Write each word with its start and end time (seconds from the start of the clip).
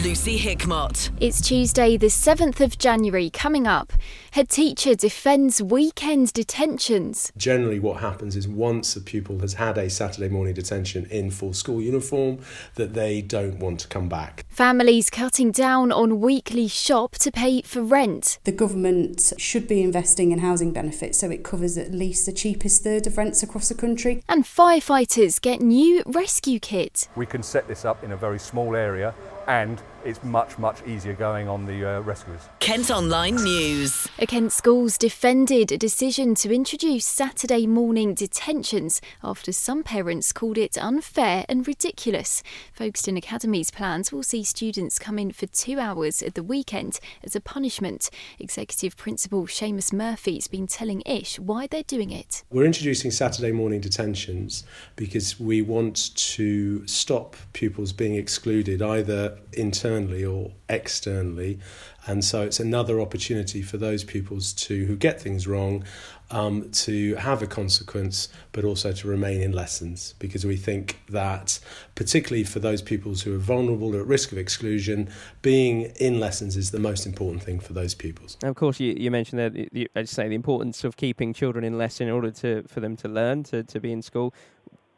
Lucy 0.00 0.38
Hickmott. 0.38 1.10
It's 1.20 1.40
Tuesday, 1.40 1.98
the 1.98 2.06
7th 2.06 2.60
of 2.60 2.78
January, 2.78 3.28
coming 3.28 3.66
up. 3.66 3.92
Head 4.30 4.48
teacher 4.48 4.94
defends 4.94 5.62
weekend 5.62 6.32
detentions. 6.32 7.30
Generally, 7.36 7.80
what 7.80 8.00
happens 8.00 8.34
is 8.34 8.48
once 8.48 8.96
a 8.96 9.02
pupil 9.02 9.40
has 9.40 9.54
had 9.54 9.76
a 9.76 9.90
Saturday 9.90 10.30
morning 10.30 10.54
detention 10.54 11.06
in 11.10 11.30
full 11.30 11.52
school 11.52 11.80
uniform, 11.80 12.38
that 12.76 12.94
they 12.94 13.20
don't 13.20 13.58
want 13.58 13.80
to 13.80 13.88
come 13.88 14.08
back. 14.08 14.46
Families 14.48 15.10
cutting 15.10 15.52
down 15.52 15.92
on 15.92 16.20
weekly 16.20 16.68
shop 16.68 17.12
to 17.16 17.30
pay 17.30 17.60
for 17.60 17.82
rent. 17.82 18.38
The 18.44 18.52
government 18.52 19.34
should 19.36 19.68
be 19.68 19.82
investing 19.82 20.32
in 20.32 20.38
housing 20.38 20.72
benefits 20.72 21.18
so 21.18 21.30
it 21.30 21.44
covers 21.44 21.76
at 21.76 21.92
least 21.92 22.24
the 22.24 22.32
cheapest 22.32 22.82
third 22.82 23.06
of 23.06 23.18
rents 23.18 23.42
across 23.42 23.68
the 23.68 23.74
country. 23.74 24.22
And 24.26 24.44
firefighters 24.44 25.38
get 25.38 25.60
new 25.60 26.02
rescue 26.06 26.58
kit. 26.58 27.08
We 27.14 27.26
can 27.26 27.42
set 27.42 27.68
this 27.68 27.84
up 27.84 28.02
in 28.02 28.12
a 28.12 28.16
very 28.16 28.38
small 28.38 28.74
area 28.74 29.14
and 29.46 29.82
it's 30.04 30.22
much, 30.24 30.58
much 30.58 30.84
easier 30.86 31.12
going 31.12 31.48
on 31.48 31.64
the 31.64 31.84
uh, 31.84 32.00
rescuers. 32.00 32.48
Kent 32.58 32.90
Online 32.90 33.36
News. 33.36 34.08
A 34.18 34.26
Kent 34.26 34.52
schools 34.52 34.98
defended 34.98 35.70
a 35.70 35.78
decision 35.78 36.34
to 36.36 36.52
introduce 36.52 37.06
Saturday 37.06 37.66
morning 37.66 38.14
detentions 38.14 39.00
after 39.22 39.52
some 39.52 39.82
parents 39.82 40.32
called 40.32 40.58
it 40.58 40.76
unfair 40.76 41.44
and 41.48 41.66
ridiculous. 41.68 42.42
Folkestone 42.72 43.16
Academy's 43.16 43.70
plans 43.70 44.12
will 44.12 44.22
see 44.22 44.42
students 44.42 44.98
come 44.98 45.18
in 45.18 45.30
for 45.30 45.46
two 45.46 45.78
hours 45.78 46.22
at 46.22 46.34
the 46.34 46.42
weekend 46.42 46.98
as 47.22 47.36
a 47.36 47.40
punishment. 47.40 48.10
Executive 48.38 48.96
Principal 48.96 49.46
Seamus 49.46 49.92
Murphy's 49.92 50.48
been 50.48 50.66
telling 50.66 51.02
Ish 51.06 51.38
why 51.38 51.66
they're 51.66 51.82
doing 51.84 52.10
it. 52.10 52.42
We're 52.50 52.64
introducing 52.66 53.10
Saturday 53.10 53.52
morning 53.52 53.80
detentions 53.80 54.64
because 54.96 55.38
we 55.38 55.62
want 55.62 56.14
to 56.16 56.86
stop 56.86 57.36
pupils 57.52 57.92
being 57.92 58.16
excluded 58.16 58.82
either 58.82 59.31
internally 59.52 60.24
or 60.24 60.52
externally. 60.68 61.58
And 62.06 62.24
so 62.24 62.42
it's 62.42 62.58
another 62.58 63.00
opportunity 63.00 63.62
for 63.62 63.76
those 63.76 64.02
pupils 64.02 64.52
to 64.54 64.86
who 64.86 64.96
get 64.96 65.20
things 65.20 65.46
wrong 65.46 65.84
um, 66.32 66.70
to 66.70 67.14
have 67.16 67.42
a 67.42 67.46
consequence, 67.46 68.28
but 68.52 68.64
also 68.64 68.90
to 68.92 69.06
remain 69.08 69.40
in 69.40 69.52
lessons 69.52 70.14
because 70.18 70.44
we 70.44 70.56
think 70.56 71.00
that, 71.10 71.60
particularly 71.94 72.42
for 72.42 72.58
those 72.58 72.82
pupils 72.82 73.22
who 73.22 73.34
are 73.34 73.38
vulnerable 73.38 73.94
or 73.94 74.00
at 74.00 74.06
risk 74.06 74.32
of 74.32 74.38
exclusion, 74.38 75.08
being 75.42 75.92
in 76.00 76.18
lessons 76.18 76.56
is 76.56 76.70
the 76.70 76.80
most 76.80 77.06
important 77.06 77.42
thing 77.42 77.60
for 77.60 77.74
those 77.74 77.94
pupils. 77.94 78.38
of 78.42 78.56
course, 78.56 78.80
you, 78.80 78.94
you 78.96 79.10
mentioned 79.10 79.38
that 79.38 79.74
you, 79.74 79.86
I'd 79.94 80.08
say 80.08 80.26
the 80.28 80.34
importance 80.34 80.84
of 80.84 80.96
keeping 80.96 81.34
children 81.34 81.64
in 81.64 81.78
lesson 81.78 82.08
in 82.08 82.14
order 82.14 82.30
to 82.30 82.62
for 82.66 82.80
them 82.80 82.96
to 82.96 83.08
learn 83.08 83.42
to, 83.44 83.62
to 83.62 83.80
be 83.80 83.92
in 83.92 84.02
school. 84.02 84.34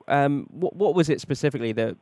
Um, 0.06 0.46
what, 0.50 0.76
what 0.76 0.94
was 0.94 1.08
it 1.08 1.20
specifically 1.20 1.72
that 1.72 1.96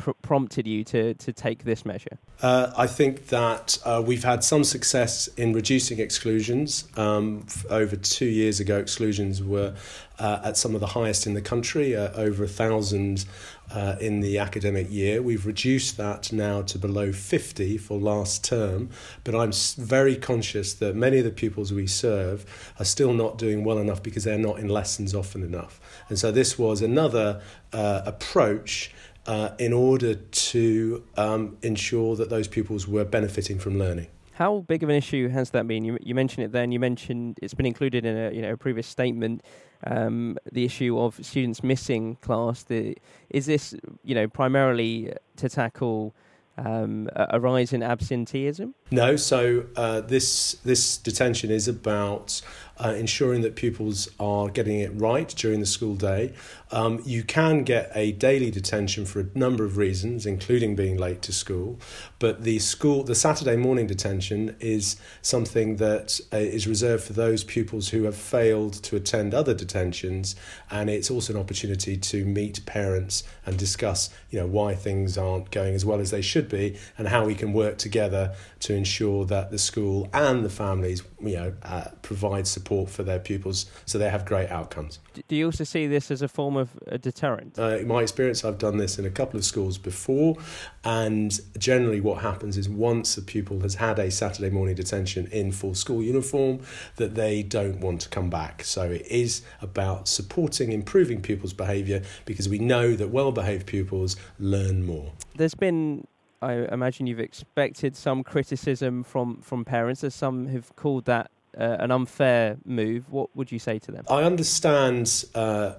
pr- 0.00 0.10
prompted 0.22 0.66
you 0.66 0.82
to, 0.84 1.14
to 1.14 1.32
take 1.32 1.64
this 1.64 1.84
measure? 1.84 2.18
Uh, 2.42 2.72
I 2.76 2.86
think 2.86 3.28
that 3.28 3.78
uh, 3.84 4.02
we've 4.04 4.24
had 4.24 4.42
some 4.42 4.64
success 4.64 5.28
in 5.28 5.52
reducing 5.52 6.00
exclusions. 6.00 6.88
Um, 6.96 7.46
over 7.68 7.96
two 7.96 8.26
years 8.26 8.60
ago, 8.60 8.78
exclusions 8.78 9.42
were 9.42 9.74
uh, 10.18 10.40
at 10.44 10.56
some 10.56 10.74
of 10.74 10.80
the 10.80 10.88
highest 10.88 11.26
in 11.26 11.34
the 11.34 11.42
country, 11.42 11.94
uh, 11.94 12.12
over 12.12 12.44
a 12.44 12.48
thousand 12.48 13.26
uh, 13.72 13.96
in 14.00 14.20
the 14.20 14.38
academic 14.38 14.90
year. 14.90 15.22
We've 15.22 15.46
reduced 15.46 15.96
that 15.98 16.32
now 16.32 16.62
to 16.62 16.78
below 16.78 17.12
50 17.12 17.78
for 17.78 17.98
last 17.98 18.44
term, 18.44 18.90
but 19.22 19.34
I'm 19.34 19.52
very 19.76 20.16
conscious 20.16 20.74
that 20.74 20.96
many 20.96 21.18
of 21.18 21.24
the 21.24 21.30
pupils 21.30 21.72
we 21.72 21.86
serve 21.86 22.44
are 22.78 22.84
still 22.84 23.12
not 23.12 23.38
doing 23.38 23.64
well 23.64 23.78
enough 23.78 24.02
because 24.02 24.24
they're 24.24 24.38
not 24.38 24.58
in 24.58 24.68
lessons 24.68 25.14
often 25.14 25.42
enough. 25.42 25.80
And 26.08 26.18
so 26.18 26.32
this 26.32 26.58
was 26.58 26.82
another 26.82 27.42
uh, 27.72 28.02
approach 28.04 28.92
uh, 29.30 29.54
in 29.60 29.72
order 29.72 30.16
to 30.16 31.04
um, 31.16 31.56
ensure 31.62 32.16
that 32.16 32.30
those 32.30 32.48
pupils 32.48 32.88
were 32.88 33.04
benefiting 33.04 33.60
from 33.60 33.78
learning. 33.78 34.08
How 34.32 34.64
big 34.66 34.82
of 34.82 34.88
an 34.88 34.96
issue 34.96 35.28
has 35.28 35.50
that 35.50 35.68
been? 35.68 35.84
You, 35.84 35.98
you 36.00 36.16
mentioned 36.16 36.46
it 36.46 36.50
then. 36.50 36.72
You 36.72 36.80
mentioned 36.80 37.38
it's 37.40 37.54
been 37.54 37.66
included 37.66 38.04
in 38.04 38.16
a 38.16 38.32
you 38.32 38.42
know 38.42 38.54
a 38.54 38.56
previous 38.56 38.88
statement. 38.88 39.44
Um, 39.86 40.36
the 40.50 40.64
issue 40.64 40.98
of 40.98 41.24
students 41.24 41.62
missing 41.62 42.16
class. 42.16 42.64
The, 42.64 42.98
is 43.28 43.46
this 43.46 43.72
you 44.02 44.16
know 44.16 44.26
primarily 44.26 45.12
to 45.36 45.48
tackle 45.48 46.12
um, 46.58 47.08
a 47.14 47.38
rise 47.38 47.72
in 47.72 47.84
absenteeism? 47.84 48.74
No. 48.90 49.14
So 49.14 49.66
uh, 49.76 50.00
this 50.00 50.54
this 50.64 50.96
detention 50.96 51.52
is 51.52 51.68
about 51.68 52.42
uh, 52.82 52.94
ensuring 52.96 53.42
that 53.42 53.56
pupils 53.56 54.08
are 54.18 54.48
getting 54.48 54.80
it 54.80 54.90
right 54.94 55.28
during 55.28 55.60
the 55.60 55.66
school 55.66 55.94
day. 55.94 56.32
Um, 56.72 57.02
you 57.04 57.22
can 57.22 57.64
get 57.64 57.90
a 57.94 58.12
daily 58.12 58.50
detention 58.50 59.04
for 59.04 59.20
a 59.20 59.26
number 59.34 59.64
of 59.64 59.76
reasons, 59.76 60.24
including 60.24 60.76
being 60.76 60.96
late 60.96 61.20
to 61.22 61.32
school. 61.32 61.78
But 62.18 62.44
the 62.44 62.58
school, 62.58 63.02
the 63.02 63.14
Saturday 63.14 63.56
morning 63.56 63.86
detention 63.86 64.56
is 64.60 64.96
something 65.20 65.76
that 65.76 66.20
uh, 66.32 66.38
is 66.38 66.66
reserved 66.66 67.04
for 67.04 67.12
those 67.12 67.44
pupils 67.44 67.88
who 67.88 68.04
have 68.04 68.16
failed 68.16 68.72
to 68.84 68.96
attend 68.96 69.34
other 69.34 69.52
detentions, 69.52 70.36
and 70.70 70.88
it's 70.88 71.10
also 71.10 71.34
an 71.34 71.40
opportunity 71.40 71.96
to 71.96 72.24
meet 72.24 72.64
parents 72.64 73.24
and 73.44 73.58
discuss, 73.58 74.08
you 74.30 74.38
know, 74.38 74.46
why 74.46 74.74
things 74.74 75.18
aren't 75.18 75.50
going 75.50 75.74
as 75.74 75.84
well 75.84 76.00
as 76.00 76.10
they 76.10 76.22
should 76.22 76.48
be, 76.48 76.78
and 76.96 77.08
how 77.08 77.26
we 77.26 77.34
can 77.34 77.52
work 77.52 77.76
together 77.76 78.34
to 78.60 78.74
ensure 78.74 79.24
that 79.26 79.50
the 79.50 79.58
school 79.58 80.08
and 80.14 80.44
the 80.44 80.50
families, 80.50 81.02
you 81.20 81.36
know, 81.36 81.52
uh, 81.62 81.88
provide 82.02 82.46
support 82.46 82.69
support 82.70 82.90
for 82.90 83.02
their 83.02 83.18
pupils 83.18 83.66
so 83.84 83.98
they 83.98 84.08
have 84.08 84.24
great 84.24 84.48
outcomes. 84.48 85.00
Do 85.26 85.36
you 85.36 85.46
also 85.46 85.64
see 85.64 85.86
this 85.86 86.10
as 86.10 86.22
a 86.22 86.28
form 86.28 86.56
of 86.56 86.70
a 86.86 86.98
deterrent? 86.98 87.58
Uh, 87.58 87.78
in 87.78 87.88
my 87.88 88.02
experience, 88.02 88.44
I've 88.44 88.58
done 88.58 88.76
this 88.76 88.98
in 88.98 89.04
a 89.04 89.10
couple 89.10 89.38
of 89.38 89.44
schools 89.44 89.76
before, 89.76 90.36
and 90.84 91.38
generally, 91.58 92.00
what 92.00 92.22
happens 92.22 92.56
is 92.56 92.68
once 92.68 93.16
a 93.16 93.22
pupil 93.22 93.60
has 93.60 93.74
had 93.76 93.98
a 93.98 94.10
Saturday 94.10 94.50
morning 94.50 94.76
detention 94.76 95.26
in 95.32 95.50
full 95.52 95.74
school 95.74 96.02
uniform, 96.02 96.60
that 96.96 97.14
they 97.14 97.42
don't 97.42 97.80
want 97.80 98.00
to 98.02 98.08
come 98.08 98.30
back. 98.30 98.62
So 98.62 98.82
it 98.82 99.06
is 99.06 99.42
about 99.60 100.06
supporting, 100.06 100.72
improving 100.72 101.20
pupils' 101.22 101.52
behaviour 101.52 102.02
because 102.24 102.48
we 102.48 102.58
know 102.58 102.94
that 102.94 103.08
well 103.08 103.32
behaved 103.32 103.66
pupils 103.66 104.16
learn 104.38 104.86
more. 104.86 105.12
There's 105.34 105.54
been 105.54 106.06
I 106.42 106.52
imagine 106.72 107.06
you've 107.06 107.20
expected 107.20 107.94
some 107.94 108.24
criticism 108.24 109.02
from, 109.02 109.42
from 109.42 109.62
parents, 109.62 110.02
as 110.02 110.14
some 110.14 110.46
have 110.46 110.74
called 110.74 111.04
that 111.04 111.30
uh, 111.58 111.76
an 111.78 111.90
unfair 111.90 112.56
move, 112.64 113.04
what 113.10 113.34
would 113.36 113.50
you 113.50 113.58
say 113.58 113.78
to 113.80 113.92
them? 113.92 114.04
I 114.08 114.22
understand 114.22 115.24
uh, 115.34 115.74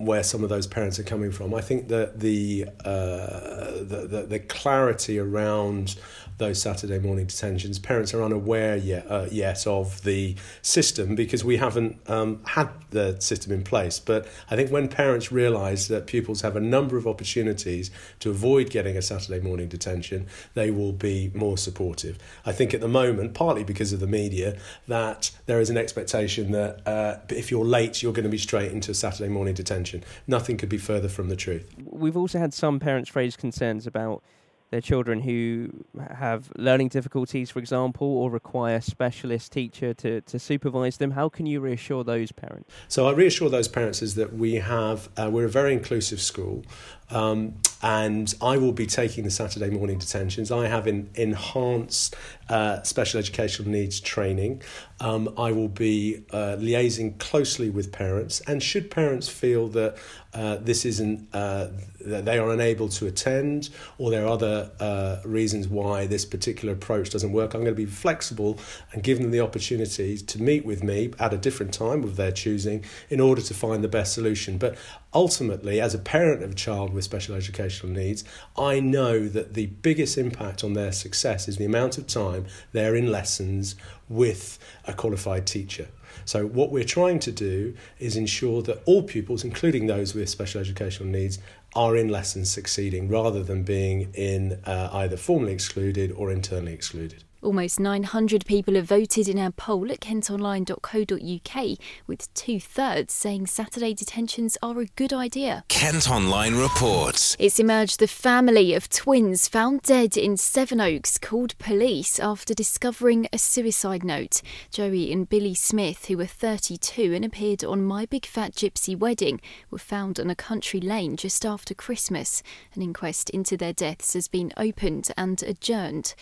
where 0.00 0.22
some 0.22 0.42
of 0.42 0.48
those 0.48 0.66
parents 0.66 0.98
are 0.98 1.02
coming 1.04 1.30
from. 1.30 1.54
I 1.54 1.60
think 1.60 1.88
that 1.88 2.20
the, 2.20 2.66
uh, 2.84 3.72
the, 3.82 4.06
the, 4.08 4.26
the 4.28 4.38
clarity 4.38 5.18
around 5.18 5.96
those 6.40 6.60
Saturday 6.60 6.98
morning 6.98 7.26
detentions, 7.26 7.78
parents 7.78 8.14
are 8.14 8.22
unaware 8.22 8.76
yet 8.76 9.06
uh, 9.08 9.26
yet 9.30 9.66
of 9.66 10.02
the 10.02 10.34
system 10.62 11.14
because 11.14 11.44
we 11.44 11.58
haven't 11.58 11.98
um, 12.08 12.40
had 12.46 12.68
the 12.90 13.20
system 13.20 13.52
in 13.52 13.62
place. 13.62 14.00
But 14.00 14.26
I 14.50 14.56
think 14.56 14.70
when 14.70 14.88
parents 14.88 15.30
realise 15.30 15.86
that 15.88 16.06
pupils 16.06 16.40
have 16.40 16.56
a 16.56 16.60
number 16.60 16.96
of 16.96 17.06
opportunities 17.06 17.90
to 18.20 18.30
avoid 18.30 18.70
getting 18.70 18.96
a 18.96 19.02
Saturday 19.02 19.40
morning 19.40 19.68
detention, 19.68 20.26
they 20.54 20.70
will 20.70 20.92
be 20.92 21.30
more 21.34 21.58
supportive. 21.58 22.18
I 22.44 22.52
think 22.52 22.72
at 22.74 22.80
the 22.80 22.88
moment, 22.88 23.34
partly 23.34 23.62
because 23.62 23.92
of 23.92 24.00
the 24.00 24.06
media, 24.06 24.58
that 24.88 25.30
there 25.46 25.60
is 25.60 25.68
an 25.68 25.76
expectation 25.76 26.52
that 26.52 26.86
uh, 26.88 27.18
if 27.28 27.50
you're 27.50 27.64
late, 27.64 28.02
you're 28.02 28.14
going 28.14 28.24
to 28.24 28.30
be 28.30 28.38
straight 28.38 28.72
into 28.72 28.90
a 28.90 28.94
Saturday 28.94 29.28
morning 29.28 29.54
detention. 29.54 29.89
Nothing 30.26 30.56
could 30.56 30.68
be 30.68 30.78
further 30.78 31.08
from 31.08 31.28
the 31.28 31.36
truth. 31.36 31.72
We've 31.84 32.16
also 32.16 32.38
had 32.38 32.54
some 32.54 32.80
parents 32.80 33.14
raise 33.16 33.36
concerns 33.36 33.86
about 33.86 34.22
their 34.70 34.80
children 34.80 35.20
who 35.20 35.84
have 36.14 36.52
learning 36.56 36.88
difficulties, 36.88 37.50
for 37.50 37.58
example, 37.58 38.06
or 38.06 38.30
require 38.30 38.76
a 38.76 38.82
specialist 38.82 39.52
teacher 39.52 39.92
to, 39.94 40.20
to 40.22 40.38
supervise 40.38 40.96
them. 40.98 41.10
How 41.12 41.28
can 41.28 41.46
you 41.46 41.60
reassure 41.60 42.04
those 42.04 42.30
parents? 42.32 42.70
So 42.88 43.08
I 43.08 43.12
reassure 43.12 43.50
those 43.50 43.68
parents 43.68 44.00
is 44.00 44.14
that 44.14 44.32
we 44.32 44.56
have 44.56 45.08
uh, 45.16 45.28
we're 45.30 45.46
a 45.46 45.50
very 45.50 45.72
inclusive 45.72 46.20
school, 46.20 46.64
um, 47.10 47.54
and 47.82 48.34
I 48.42 48.58
will 48.58 48.72
be 48.72 48.86
taking 48.86 49.24
the 49.24 49.30
Saturday 49.30 49.70
morning 49.70 49.98
detentions. 49.98 50.50
I 50.50 50.66
have 50.66 50.86
an 50.86 51.10
enhanced 51.14 52.14
uh, 52.48 52.82
special 52.82 53.18
educational 53.20 53.70
needs 53.70 54.00
training. 54.00 54.62
Um, 54.98 55.32
I 55.38 55.52
will 55.52 55.68
be 55.68 56.24
uh, 56.30 56.56
liaising 56.58 57.18
closely 57.18 57.70
with 57.70 57.90
parents, 57.92 58.40
and 58.46 58.62
should 58.62 58.90
parents 58.90 59.28
feel 59.28 59.68
that 59.68 59.96
uh, 60.34 60.56
this 60.56 60.84
isn't 60.84 61.28
uh, 61.32 61.68
that 62.04 62.24
they 62.24 62.38
are 62.38 62.50
unable 62.50 62.88
to 62.88 63.06
attend, 63.06 63.70
or 63.98 64.10
there 64.10 64.24
are 64.24 64.28
other 64.28 64.70
uh, 64.78 65.16
reasons 65.24 65.68
why 65.68 66.06
this 66.06 66.24
particular 66.24 66.74
approach 66.74 67.10
doesn't 67.10 67.32
work, 67.32 67.54
I'm 67.54 67.62
going 67.62 67.74
to 67.74 67.76
be 67.76 67.86
flexible 67.86 68.58
and 68.92 69.02
give 69.02 69.18
them 69.18 69.30
the 69.30 69.40
opportunity 69.40 70.16
to 70.18 70.42
meet 70.42 70.64
with 70.64 70.82
me 70.82 71.12
at 71.18 71.32
a 71.32 71.38
different 71.38 71.72
time 71.72 72.04
of 72.04 72.16
their 72.16 72.32
choosing 72.32 72.84
in 73.08 73.20
order 73.20 73.42
to 73.42 73.54
find 73.54 73.82
the 73.82 73.88
best 73.88 74.12
solution. 74.12 74.58
But 74.58 74.76
ultimately, 75.12 75.80
as 75.80 75.94
a 75.94 75.98
parent 75.98 76.42
of 76.42 76.52
a 76.52 76.54
child 76.54 76.92
with 76.92 77.04
special 77.04 77.34
needs, 77.70 78.24
I 78.56 78.80
know 78.80 79.28
that 79.28 79.54
the 79.54 79.66
biggest 79.66 80.18
impact 80.18 80.64
on 80.64 80.74
their 80.74 80.92
success 80.92 81.48
is 81.48 81.56
the 81.56 81.64
amount 81.64 81.98
of 81.98 82.06
time 82.06 82.46
they're 82.72 82.96
in 82.96 83.10
lessons 83.10 83.76
with 84.08 84.58
a 84.86 84.92
qualified 84.92 85.46
teacher. 85.46 85.88
So, 86.24 86.46
what 86.46 86.70
we're 86.70 86.84
trying 86.84 87.20
to 87.20 87.32
do 87.32 87.74
is 87.98 88.16
ensure 88.16 88.62
that 88.62 88.82
all 88.84 89.02
pupils, 89.02 89.44
including 89.44 89.86
those 89.86 90.14
with 90.14 90.28
special 90.28 90.60
educational 90.60 91.08
needs, 91.08 91.38
are 91.74 91.96
in 91.96 92.08
lessons 92.08 92.50
succeeding 92.50 93.08
rather 93.08 93.42
than 93.42 93.62
being 93.62 94.12
in 94.14 94.60
uh, 94.64 94.90
either 94.92 95.16
formally 95.16 95.52
excluded 95.52 96.10
or 96.12 96.30
internally 96.30 96.72
excluded. 96.72 97.24
Almost 97.42 97.80
900 97.80 98.44
people 98.44 98.74
have 98.74 98.84
voted 98.84 99.26
in 99.26 99.38
our 99.38 99.50
poll 99.50 99.90
at 99.90 100.00
kentonline.co.uk, 100.00 101.78
with 102.06 102.34
two 102.34 102.60
thirds 102.60 103.14
saying 103.14 103.46
Saturday 103.46 103.94
detentions 103.94 104.58
are 104.62 104.78
a 104.78 104.84
good 104.84 105.14
idea. 105.14 105.64
Kent 105.68 106.10
Online 106.10 106.54
reports. 106.56 107.36
It's 107.38 107.58
emerged 107.58 107.98
the 107.98 108.06
family 108.06 108.74
of 108.74 108.90
twins 108.90 109.48
found 109.48 109.80
dead 109.82 110.18
in 110.18 110.36
Sevenoaks 110.36 111.16
called 111.16 111.56
police 111.58 112.20
after 112.20 112.52
discovering 112.52 113.26
a 113.32 113.38
suicide 113.38 114.04
note. 114.04 114.42
Joey 114.70 115.10
and 115.10 115.26
Billy 115.26 115.54
Smith, 115.54 116.06
who 116.06 116.18
were 116.18 116.26
32 116.26 117.14
and 117.14 117.24
appeared 117.24 117.64
on 117.64 117.82
My 117.82 118.04
Big 118.04 118.26
Fat 118.26 118.52
Gypsy 118.52 118.94
Wedding, 118.94 119.40
were 119.70 119.78
found 119.78 120.20
on 120.20 120.28
a 120.28 120.34
country 120.34 120.80
lane 120.80 121.16
just 121.16 121.46
after 121.46 121.72
Christmas. 121.72 122.42
An 122.74 122.82
inquest 122.82 123.30
into 123.30 123.56
their 123.56 123.72
deaths 123.72 124.12
has 124.12 124.28
been 124.28 124.52
opened 124.58 125.10
and 125.16 125.42
adjourned. 125.42 126.14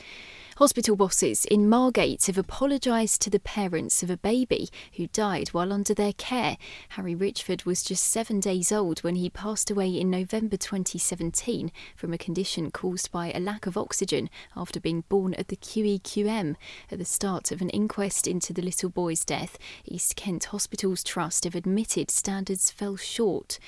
Hospital 0.58 0.96
bosses 0.96 1.44
in 1.44 1.68
Margate 1.68 2.26
have 2.26 2.36
apologised 2.36 3.22
to 3.22 3.30
the 3.30 3.38
parents 3.38 4.02
of 4.02 4.10
a 4.10 4.16
baby 4.16 4.68
who 4.96 5.06
died 5.06 5.50
while 5.50 5.72
under 5.72 5.94
their 5.94 6.14
care. 6.14 6.56
Harry 6.88 7.14
Richford 7.14 7.62
was 7.62 7.84
just 7.84 8.02
seven 8.02 8.40
days 8.40 8.72
old 8.72 8.98
when 9.04 9.14
he 9.14 9.30
passed 9.30 9.70
away 9.70 9.88
in 9.88 10.10
November 10.10 10.56
2017 10.56 11.70
from 11.94 12.12
a 12.12 12.18
condition 12.18 12.72
caused 12.72 13.12
by 13.12 13.30
a 13.30 13.38
lack 13.38 13.68
of 13.68 13.76
oxygen 13.76 14.28
after 14.56 14.80
being 14.80 15.04
born 15.08 15.32
at 15.34 15.46
the 15.46 15.54
QEQM. 15.54 16.56
At 16.90 16.98
the 16.98 17.04
start 17.04 17.52
of 17.52 17.60
an 17.60 17.70
inquest 17.70 18.26
into 18.26 18.52
the 18.52 18.60
little 18.60 18.90
boy's 18.90 19.24
death, 19.24 19.58
East 19.84 20.16
Kent 20.16 20.46
Hospitals 20.46 21.04
Trust 21.04 21.44
have 21.44 21.54
admitted 21.54 22.10
standards 22.10 22.68
fell 22.68 22.96
short. 22.96 23.60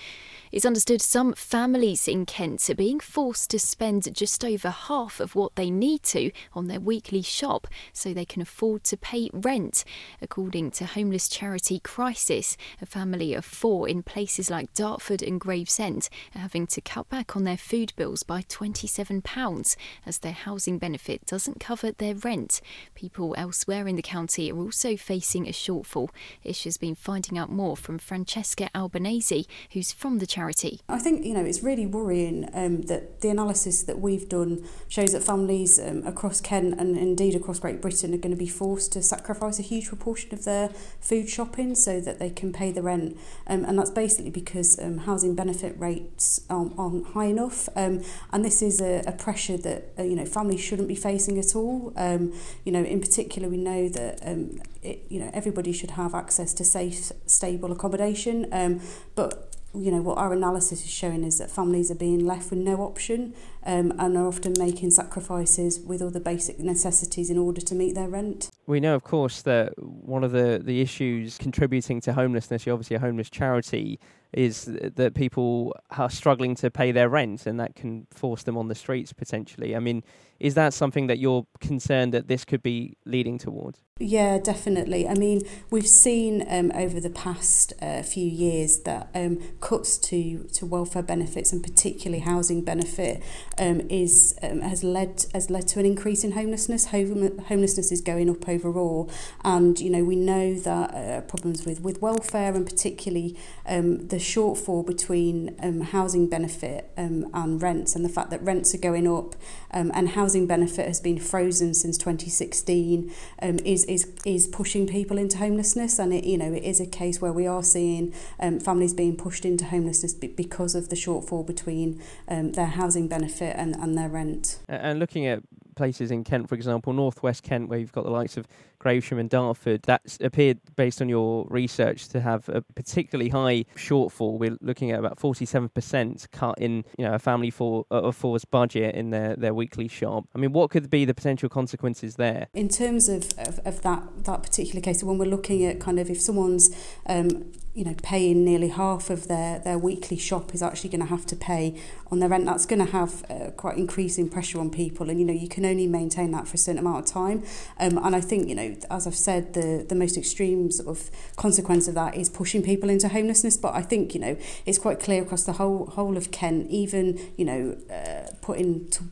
It's 0.53 0.67
understood 0.67 1.01
some 1.01 1.33
families 1.35 2.09
in 2.09 2.27
Kent 2.27 2.69
are 2.69 2.75
being 2.75 2.99
forced 2.99 3.51
to 3.51 3.59
spend 3.61 4.13
just 4.13 4.45
over 4.45 4.71
half 4.71 5.21
of 5.21 5.37
what 5.37 5.55
they 5.55 5.71
need 5.71 6.03
to 6.05 6.33
on 6.55 6.67
their 6.67 6.81
weekly 6.81 7.23
shop 7.23 7.69
so 7.93 8.13
they 8.13 8.25
can 8.25 8.43
afford 8.43 8.83
to 8.85 8.97
pay 8.97 9.31
rent. 9.33 9.85
According 10.21 10.73
to 10.73 10.87
homeless 10.87 11.29
charity 11.29 11.79
Crisis, 11.79 12.57
a 12.83 12.87
family 12.87 13.33
of 13.33 13.45
four 13.45 13.89
in 13.89 14.03
places 14.03 14.51
like 14.51 14.75
Dartford 14.75 15.23
and 15.23 15.41
Gravesend 15.41 16.09
are 16.35 16.41
having 16.41 16.67
to 16.69 16.81
cut 16.81 17.09
back 17.09 17.37
on 17.37 17.45
their 17.45 17.57
food 17.57 17.93
bills 17.95 18.25
by 18.25 18.43
£27 18.43 19.77
as 20.05 20.19
their 20.19 20.33
housing 20.33 20.79
benefit 20.79 21.27
doesn't 21.27 21.61
cover 21.61 21.93
their 21.93 22.17
rent. 22.17 22.61
People 22.97 23.37
elsewhere 23.39 23.87
in 23.87 23.95
the 23.95 24.03
county 24.03 24.51
are 24.51 24.59
also 24.59 24.97
facing 24.97 25.47
a 25.47 25.53
shortfall. 25.53 26.11
Ish 26.43 26.65
has 26.65 26.77
been 26.77 26.97
finding 26.97 27.39
out 27.39 27.53
more 27.53 27.77
from 27.77 28.01
Francesca 28.01 28.69
Albanese, 28.75 29.47
who's 29.71 29.93
from 29.93 30.19
the 30.19 30.27
charity. 30.27 30.40
I 30.89 30.99
think 30.99 31.25
you 31.25 31.35
know 31.35 31.45
it's 31.45 31.63
really 31.63 31.87
worrying 31.87 32.49
um, 32.55 32.83
that 32.83 33.21
the 33.21 33.29
analysis 33.29 33.83
that 33.85 33.99
we've 33.99 34.29
done 34.29 34.65
shows 34.89 35.13
that 35.13 35.23
families 35.23 35.79
um, 35.79 36.07
across 36.07 36.41
Kent 36.41 36.81
and 36.81 36.97
indeed 36.97 37.35
across 37.35 37.59
Great 37.59 37.81
Britain 37.81 38.15
are 38.15 38.19
going 38.19 38.33
to 38.33 38.39
be 38.39 38.49
forced 38.49 38.93
to 38.93 39.03
sacrifice 39.03 39.59
a 39.59 39.63
huge 39.63 39.89
proportion 39.89 40.33
of 40.33 40.45
their 40.45 40.69
food 41.01 41.29
shopping 41.29 41.75
so 41.75 42.01
that 42.01 42.19
they 42.19 42.31
can 42.31 42.53
pay 42.53 42.73
the 42.73 42.83
rent, 42.83 43.17
um, 43.47 43.65
and 43.65 43.79
that's 43.79 43.91
basically 43.91 44.31
because 44.31 44.79
um, 44.81 44.99
housing 44.99 45.35
benefit 45.35 45.79
rates 45.79 46.45
aren't, 46.49 46.79
aren't 46.79 47.07
high 47.09 47.27
enough, 47.27 47.69
um, 47.77 48.03
and 48.33 48.45
this 48.45 48.63
is 48.63 48.81
a, 48.81 49.03
a 49.07 49.13
pressure 49.13 49.57
that 49.57 49.93
uh, 49.99 50.03
you 50.03 50.17
know 50.17 50.25
families 50.25 50.61
shouldn't 50.61 50.89
be 50.89 50.95
facing 50.95 51.39
at 51.39 51.55
all. 51.55 51.93
Um, 51.97 52.33
you 52.65 52.73
know, 52.73 52.83
in 52.83 53.01
particular, 53.01 53.49
we 53.49 53.57
know 53.57 53.89
that 53.89 54.21
um, 54.27 54.61
it, 54.83 55.05
you 55.09 55.21
know 55.21 55.31
everybody 55.35 55.73
should 55.73 55.93
have 55.93 56.15
access 56.15 56.53
to 56.55 56.65
safe, 56.65 57.13
stable 57.27 57.73
accommodation, 57.73 58.47
um, 58.53 58.81
but 59.15 59.50
you 59.75 59.91
know 59.91 60.01
what 60.01 60.19
our 60.19 60.33
analysis 60.33 60.85
is 60.85 60.91
showing 60.91 61.25
is 61.25 61.39
that 61.39 61.51
families 61.51 61.91
are 61.91 61.97
being 61.97 62.25
left 62.25 62.51
with 62.51 62.59
no 62.59 62.77
option 62.83 63.35
um, 63.65 63.93
and 63.99 64.17
are 64.17 64.27
often 64.27 64.55
making 64.59 64.91
sacrifices 64.91 65.81
with 65.81 66.03
all 66.03 66.11
the 66.11 66.21
basic 66.21 66.59
necessities 66.59 67.31
in 67.31 67.39
order 67.39 67.61
to 67.61 67.75
meet 67.75 67.95
their 67.95 68.09
rent. 68.09 68.51
We 68.67 68.81
know, 68.81 68.95
of 68.95 69.03
course, 69.03 69.43
that 69.43 69.73
one 69.79 70.25
of 70.25 70.33
the, 70.33 70.61
the 70.63 70.81
issues 70.81 71.39
contributing 71.39 72.01
to 72.03 72.13
homelessness, 72.13 72.67
you're 72.67 72.75
obviously 72.75 72.97
a 72.97 73.01
homeless 73.01 73.31
charity, 73.31 73.99
is 74.33 74.67
that 74.67 75.15
people 75.15 75.75
are 75.91 76.09
struggling 76.09 76.55
to 76.55 76.71
pay 76.71 76.93
their 76.93 77.09
rent 77.09 77.47
and 77.47 77.59
that 77.59 77.75
can 77.75 78.07
force 78.13 78.45
them 78.45 78.57
on 78.57 78.69
the 78.69 78.75
streets 78.75 79.13
potentially. 79.13 79.75
I 79.75 79.81
mean, 79.81 80.05
is 80.39 80.55
that 80.55 80.73
something 80.73 81.09
that 81.09 81.19
you're 81.19 81.47
concerned 81.61 82.15
that 82.15 82.29
this 82.29 82.45
could 82.45 82.63
be 82.63 82.97
leading 83.05 83.39
towards? 83.39 83.83
Yeah, 83.99 84.39
definitely. 84.39 85.07
I 85.07 85.15
mean, 85.15 85.43
we've 85.71 85.87
seen 85.87 86.47
um, 86.49 86.73
over 86.75 87.01
the 87.01 87.11
past 87.11 87.75
uh, 87.83 88.03
few 88.03 88.27
years 88.27 88.81
that 88.81 89.11
um, 89.15 89.39
cuts 89.61 89.99
to, 89.99 90.45
to 90.45 90.65
welfare 90.65 91.03
benefits 91.03 91.53
and 91.53 91.63
particularly 91.63 92.21
housing 92.21 92.65
benefit 92.65 93.23
um, 93.61 93.83
is 93.91 94.35
um, 94.43 94.63
has 94.63 94.83
led 94.83 95.27
has 95.35 95.51
led 95.51 95.69
to 95.69 95.79
an 95.79 95.87
increase 95.87 96.25
in 96.25 96.33
homelessness. 96.33 96.87
Home, 96.87 97.39
homelessness 97.39 97.93
is 97.93 98.01
going 98.01 98.31
up 98.31 98.49
overall, 98.49 99.11
and 99.45 99.79
you 99.79 99.91
know 99.91 100.03
we 100.03 100.17
know 100.17 100.55
that 100.55 100.95
uh, 100.95 101.21
problems 101.21 101.67
with 101.67 101.83
with 101.83 102.01
welfare 102.01 102.55
and 102.55 102.67
particularly 102.67 103.37
um, 103.67 104.09
the 104.09 104.17
shortfall 104.17 104.85
between 104.85 105.55
um, 105.63 105.83
housing 105.83 106.27
benefit 106.27 106.91
um, 106.97 107.31
and 107.35 107.61
rents, 107.61 107.95
and 107.95 108.05
the 108.05 108.09
fact 108.09 108.31
that 108.31 108.43
rents 108.43 108.75
are 108.75 108.79
going 108.79 109.07
up 109.07 109.37
um, 109.73 109.93
and 109.95 110.11
housing 110.11 110.47
benefit 110.47 110.87
has 110.87 111.01
been 111.01 111.19
frozen 111.19 111.75
since 111.75 111.99
2016 111.99 113.13
um, 113.43 113.59
is 113.59 113.85
is 113.85 114.11
is 114.25 114.47
pushing 114.49 114.87
people 114.87 115.19
into 115.19 115.37
homelessness, 115.37 115.99
and 115.99 116.15
it 116.15 116.25
you 116.25 116.39
know 116.39 116.51
it 116.51 116.65
is 116.65 116.81
a 116.81 116.87
case 116.87 117.21
where 117.21 117.33
we 117.33 117.47
are 117.47 117.63
seeing 117.63 118.15
um, 118.41 118.59
families 118.59 118.95
being 118.95 119.17
pushed 119.17 119.45
into 119.45 119.67
homelessness 119.67 120.15
because 120.15 120.75
of 120.75 120.89
the 120.89 120.97
shortfall 120.97 121.47
between 121.47 122.01
um, 122.27 122.53
their 122.53 122.67
housing 122.67 123.07
benefit 123.07 123.50
and, 123.57 123.77
and 123.77 123.97
their 123.97 124.09
rent. 124.09 124.61
And 124.69 124.99
looking 124.99 125.27
at 125.27 125.43
places 125.81 126.11
in 126.11 126.25
Kent, 126.25 126.49
for 126.49 126.55
example, 126.55 126.93
northwest 126.93 127.43
Kent, 127.43 127.71
where 127.71 127.79
you've 127.79 127.93
got 127.93 128.05
the 128.05 128.11
likes 128.11 128.37
of 128.37 128.47
Gravesham 128.81 129.19
and 129.19 129.31
Dartford, 129.31 129.83
that's 129.83 130.19
appeared, 130.21 130.59
based 130.77 131.01
on 131.01 131.09
your 131.09 131.47
research, 131.49 132.09
to 132.09 132.21
have 132.21 132.49
a 132.51 132.61
particularly 132.61 133.31
high 133.31 133.65
shortfall. 133.77 134.39
We're 134.39 134.59
looking 134.61 134.91
at 134.91 134.99
about 134.99 135.19
47% 135.19 136.31
cut 136.33 136.59
in, 136.59 136.85
you 136.99 137.07
know, 137.07 137.15
a 137.15 137.19
family 137.19 137.51
for, 137.51 137.87
uh, 137.91 138.03
of 138.03 138.17
four's 138.17 138.45
budget 138.45 138.95
in 138.95 139.09
their, 139.09 139.37
their 139.37 139.55
weekly 139.55 139.89
shop. 139.89 140.25
I 140.35 140.39
mean, 140.39 140.53
what 140.53 140.71
could 140.71 140.91
be 140.91 141.07
the 141.07 141.15
potential 141.15 141.49
consequences 141.49 142.17
there? 142.17 142.49
In 142.53 142.69
terms 142.69 143.09
of, 143.09 143.33
of, 143.39 143.61
of 143.65 143.83
that, 143.83 144.25
that 144.25 144.43
particular 144.43 144.83
case, 144.83 145.03
when 145.03 145.17
we're 145.19 145.25
looking 145.25 145.65
at 145.65 145.81
kind 145.81 145.99
of 145.99 146.11
if 146.11 146.21
someone's 146.21 146.71
um, 147.07 147.53
you 147.73 147.85
know, 147.85 147.95
paying 148.03 148.45
nearly 148.45 148.69
half 148.69 149.11
of 149.11 149.29
their, 149.29 149.61
their 149.61 149.79
weekly 149.79 150.17
shop 150.17 150.53
is 150.55 150.63
actually 150.63 150.91
going 150.91 151.01
to 151.01 151.07
have 151.07 151.25
to 151.25 151.37
pay 151.37 151.81
on 152.11 152.19
their 152.19 152.29
rent. 152.29 152.45
That's 152.45 152.67
going 152.67 152.85
to 152.85 152.91
have 152.91 153.25
uh, 153.31 153.51
quite 153.53 153.79
increasing 153.79 154.29
pressure 154.29 154.59
on 154.59 154.71
people, 154.71 155.09
and 155.09 155.21
you 155.21 155.25
know, 155.25 155.33
you 155.33 155.49
can 155.49 155.65
only 155.65 155.87
maintain 155.87 156.33
that 156.33 156.49
for 156.49 156.55
a 156.55 156.59
certain 156.59 156.81
amount 156.81 157.05
of 157.05 157.07
time. 157.07 157.45
Um, 157.79 157.97
and 157.99 158.17
I 158.17 158.21
think, 158.21 158.49
you 158.49 158.57
know, 158.57 158.77
as 158.91 159.07
I've 159.07 159.15
said, 159.15 159.55
the 159.55 159.87
the 159.89 159.95
most 159.95 160.17
extreme 160.17 160.73
sort 160.73 160.89
of 160.89 161.11
consequence 161.37 161.87
of 161.87 161.95
that 161.95 162.17
is 162.17 162.29
pushing 162.29 162.63
people 162.63 162.91
into 162.91 163.09
homelessness. 163.09 163.57
But 163.57 163.75
I 163.75 163.83
think, 163.83 164.15
you 164.15 164.21
know, 164.21 164.37
it's 164.67 164.79
quite 164.79 164.99
clear 164.99 165.23
across 165.23 165.45
the 165.45 165.53
whole 165.53 165.87
whole 165.87 166.17
of 166.17 166.33
Kent, 166.33 166.71
even 166.71 167.21
you 167.37 167.45
know, 167.45 167.77
uh, 167.89 168.33
putting 168.43 168.89
to, 168.91 169.05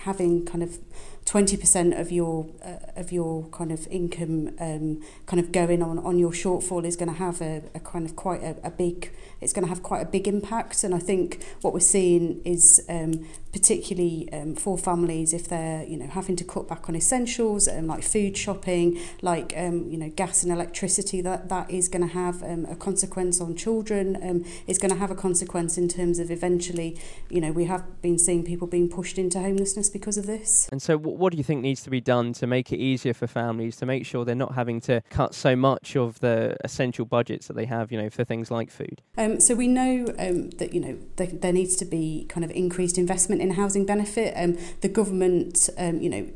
having 0.00 0.44
kind 0.44 0.64
of 0.64 0.78
20% 1.26 2.00
of 2.00 2.10
your 2.10 2.46
uh, 2.64 3.00
of 3.00 3.12
your 3.12 3.46
kind 3.50 3.70
of 3.70 3.86
income 3.88 4.50
um, 4.58 5.00
kind 5.26 5.38
of 5.38 5.52
going 5.52 5.82
on 5.82 5.98
on 5.98 6.18
your 6.18 6.32
shortfall 6.32 6.84
is 6.84 6.96
going 6.96 7.10
to 7.10 7.18
have 7.18 7.40
a, 7.40 7.62
a 7.74 7.80
kind 7.80 8.04
of 8.04 8.16
quite 8.16 8.42
a, 8.42 8.56
a 8.64 8.70
big 8.70 9.12
it's 9.40 9.52
going 9.52 9.64
to 9.64 9.68
have 9.68 9.82
quite 9.82 10.02
a 10.02 10.06
big 10.06 10.28
impact. 10.28 10.84
And 10.84 10.94
I 10.94 10.98
think 10.98 11.42
what 11.62 11.72
we're 11.72 11.80
seeing 11.80 12.40
is 12.44 12.84
um, 12.88 13.26
particularly 13.52 14.28
um, 14.32 14.54
for 14.54 14.78
families 14.78 15.32
if 15.32 15.48
they're 15.48 15.84
you 15.84 15.96
know 15.96 16.06
having 16.06 16.36
to 16.36 16.44
cut 16.44 16.68
back 16.68 16.88
on 16.88 16.96
essentials 16.96 17.68
um, 17.68 17.86
like 17.86 18.02
food 18.02 18.36
shopping 18.36 18.98
like 19.22 19.52
um, 19.56 19.88
you 19.88 19.98
know 19.98 20.10
gas 20.10 20.42
and 20.42 20.52
electricity 20.52 21.20
that 21.20 21.48
that 21.48 21.70
is 21.70 21.88
going 21.88 22.06
to 22.06 22.14
have 22.14 22.42
um, 22.42 22.66
a 22.66 22.76
consequence 22.76 23.40
on 23.40 23.56
children 23.56 24.16
um, 24.22 24.44
it's 24.66 24.78
going 24.78 24.92
to 24.92 24.98
have 24.98 25.10
a 25.10 25.14
consequence 25.14 25.76
in 25.76 25.88
terms 25.88 26.18
of 26.18 26.30
eventually 26.30 26.98
you 27.28 27.40
know 27.40 27.52
we 27.52 27.64
have 27.64 28.00
been 28.02 28.18
seeing 28.18 28.44
people 28.44 28.66
being 28.66 28.88
pushed 28.88 29.18
into 29.18 29.40
homelessness 29.40 29.90
because 29.90 30.16
of 30.16 30.26
this 30.26 30.68
and 30.70 30.80
so 30.80 30.96
what 30.96 31.32
do 31.32 31.38
you 31.38 31.44
think 31.44 31.62
needs 31.62 31.82
to 31.82 31.90
be 31.90 32.00
done 32.00 32.32
to 32.32 32.46
make 32.46 32.72
it 32.72 32.78
easier 32.78 33.14
for 33.14 33.26
families 33.26 33.76
to 33.76 33.86
make 33.86 34.06
sure 34.06 34.24
they're 34.24 34.34
not 34.34 34.54
having 34.54 34.80
to 34.80 35.02
cut 35.10 35.34
so 35.34 35.56
much 35.56 35.96
of 35.96 36.20
the 36.20 36.56
essential 36.64 37.04
budgets 37.04 37.46
that 37.46 37.54
they 37.54 37.66
have, 37.66 37.90
you 37.90 38.00
know, 38.00 38.10
for 38.10 38.24
things 38.24 38.50
like 38.50 38.70
food? 38.70 39.02
Um, 39.16 39.40
so 39.40 39.54
we 39.54 39.68
know 39.68 40.06
um, 40.18 40.50
that 40.50 40.72
you 40.72 40.80
know 40.80 40.98
there, 41.16 41.28
there 41.28 41.52
needs 41.52 41.76
to 41.76 41.84
be 41.84 42.26
kind 42.28 42.44
of 42.44 42.50
increased 42.50 42.98
investment 42.98 43.39
in 43.40 43.52
housing 43.52 43.86
benefit. 43.86 44.34
Um, 44.36 44.58
the 44.80 44.88
government, 44.88 45.68
um, 45.78 46.00
you 46.00 46.10
know. 46.10 46.28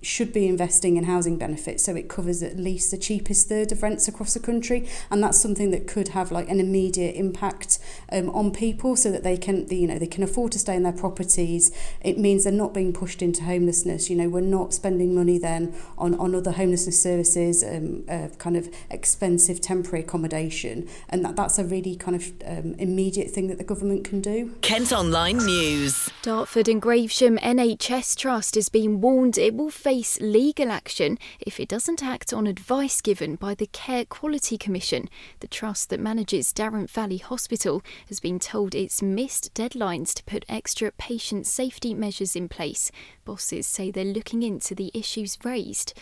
Should 0.00 0.32
be 0.32 0.46
investing 0.46 0.96
in 0.96 1.04
housing 1.04 1.36
benefits 1.36 1.84
so 1.84 1.94
it 1.96 2.08
covers 2.08 2.42
at 2.42 2.56
least 2.56 2.90
the 2.90 2.98
cheapest 2.98 3.48
third 3.48 3.72
of 3.72 3.82
rents 3.82 4.08
across 4.08 4.34
the 4.34 4.40
country. 4.40 4.88
And 5.10 5.22
that's 5.22 5.38
something 5.38 5.70
that 5.72 5.86
could 5.86 6.08
have 6.08 6.30
like 6.30 6.48
an 6.48 6.60
immediate 6.60 7.16
impact 7.16 7.78
um, 8.12 8.30
on 8.30 8.52
people 8.52 8.96
so 8.96 9.10
that 9.10 9.22
they 9.22 9.36
can 9.36 9.66
you 9.68 9.86
know 9.86 9.98
they 9.98 10.06
can 10.06 10.22
afford 10.22 10.52
to 10.52 10.58
stay 10.58 10.76
in 10.76 10.82
their 10.82 10.92
properties. 10.92 11.72
It 12.00 12.18
means 12.18 12.44
they're 12.44 12.52
not 12.52 12.74
being 12.74 12.92
pushed 12.92 13.22
into 13.22 13.44
homelessness. 13.44 14.08
You 14.08 14.16
know 14.16 14.28
we're 14.28 14.40
not 14.40 14.72
spending 14.72 15.14
money 15.14 15.38
then 15.38 15.74
on 15.96 16.14
on 16.14 16.34
other 16.34 16.52
homelessness 16.52 17.02
services 17.02 17.64
um, 17.64 18.04
uh, 18.08 18.28
kind 18.38 18.56
of 18.56 18.68
expensive 18.90 19.60
temporary 19.60 20.04
accommodation. 20.04 20.88
And 21.08 21.24
that 21.24 21.36
that's 21.36 21.58
a 21.58 21.64
really 21.64 21.96
kind 21.96 22.16
of 22.16 22.32
um, 22.46 22.74
immediate 22.74 23.30
thing 23.30 23.48
that 23.48 23.58
the 23.58 23.64
government 23.64 24.04
can 24.04 24.20
do. 24.20 24.54
Kent 24.62 24.92
Online 24.92 25.38
News. 25.38 26.10
Dartford 26.22 26.68
and 26.68 26.80
Gravesham 26.80 27.38
NHS 27.40 28.16
Trust 28.16 28.54
has 28.54 28.68
been 28.68 29.00
warned 29.00 29.38
it 29.38 29.54
will 29.54 29.70
face 29.88 30.20
legal 30.20 30.70
action 30.70 31.16
if 31.40 31.58
it 31.58 31.66
doesn't 31.66 32.02
act 32.02 32.30
on 32.34 32.46
advice 32.46 33.00
given 33.00 33.36
by 33.36 33.54
the 33.54 33.68
Care 33.68 34.04
Quality 34.04 34.58
Commission. 34.58 35.08
The 35.40 35.46
trust 35.46 35.88
that 35.88 35.98
manages 35.98 36.52
Darent 36.52 36.90
Valley 36.90 37.16
Hospital 37.16 37.82
has 38.08 38.20
been 38.20 38.38
told 38.38 38.74
it's 38.74 39.00
missed 39.00 39.54
deadlines 39.54 40.12
to 40.12 40.24
put 40.24 40.44
extra 40.46 40.92
patient 40.92 41.46
safety 41.46 41.94
measures 41.94 42.36
in 42.36 42.50
place. 42.50 42.92
Bosses 43.24 43.66
say 43.66 43.90
they're 43.90 44.04
looking 44.04 44.42
into 44.42 44.74
the 44.74 44.90
issues 44.92 45.38
raised. 45.42 45.94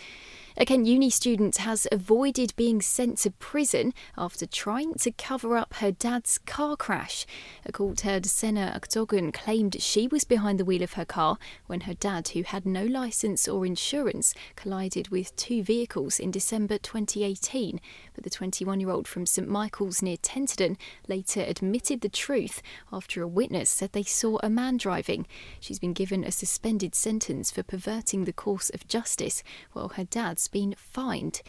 A 0.59 0.65
Kent 0.65 0.87
Uni 0.87 1.11
student 1.11 1.57
has 1.57 1.87
avoided 1.91 2.51
being 2.55 2.81
sent 2.81 3.19
to 3.19 3.29
prison 3.29 3.93
after 4.17 4.47
trying 4.47 4.95
to 4.95 5.11
cover 5.11 5.55
up 5.55 5.75
her 5.75 5.91
dad's 5.91 6.39
car 6.39 6.75
crash. 6.75 7.27
A 7.63 7.71
court 7.71 8.01
heard 8.01 8.25
Senna 8.25 8.73
Octogon 8.75 9.31
claimed 9.31 9.79
she 9.79 10.07
was 10.07 10.23
behind 10.23 10.59
the 10.59 10.65
wheel 10.65 10.81
of 10.81 10.93
her 10.93 11.05
car 11.05 11.37
when 11.67 11.81
her 11.81 11.93
dad, 11.93 12.29
who 12.29 12.41
had 12.41 12.65
no 12.65 12.83
licence 12.83 13.47
or 13.47 13.67
insurance, 13.67 14.33
collided 14.55 15.09
with 15.09 15.35
two 15.35 15.61
vehicles 15.61 16.19
in 16.19 16.31
December 16.31 16.79
2018. 16.79 17.79
But 18.15 18.23
the 18.23 18.31
21 18.31 18.79
year 18.79 18.89
old 18.89 19.07
from 19.07 19.27
St 19.27 19.47
Michael's 19.47 20.01
near 20.01 20.17
Tenterden 20.17 20.75
later 21.07 21.41
admitted 21.41 22.01
the 22.01 22.09
truth 22.09 22.63
after 22.91 23.21
a 23.21 23.27
witness 23.27 23.69
said 23.69 23.91
they 23.91 24.01
saw 24.01 24.39
a 24.41 24.49
man 24.49 24.77
driving. 24.77 25.27
She's 25.59 25.77
been 25.77 25.93
given 25.93 26.23
a 26.23 26.31
suspended 26.31 26.95
sentence 26.95 27.51
for 27.51 27.61
perverting 27.61 28.25
the 28.25 28.33
course 28.33 28.71
of 28.71 28.87
justice, 28.87 29.43
while 29.73 29.89
her 29.89 30.03
dad's 30.03 30.46
been 30.47 30.75
fined. 30.77 31.41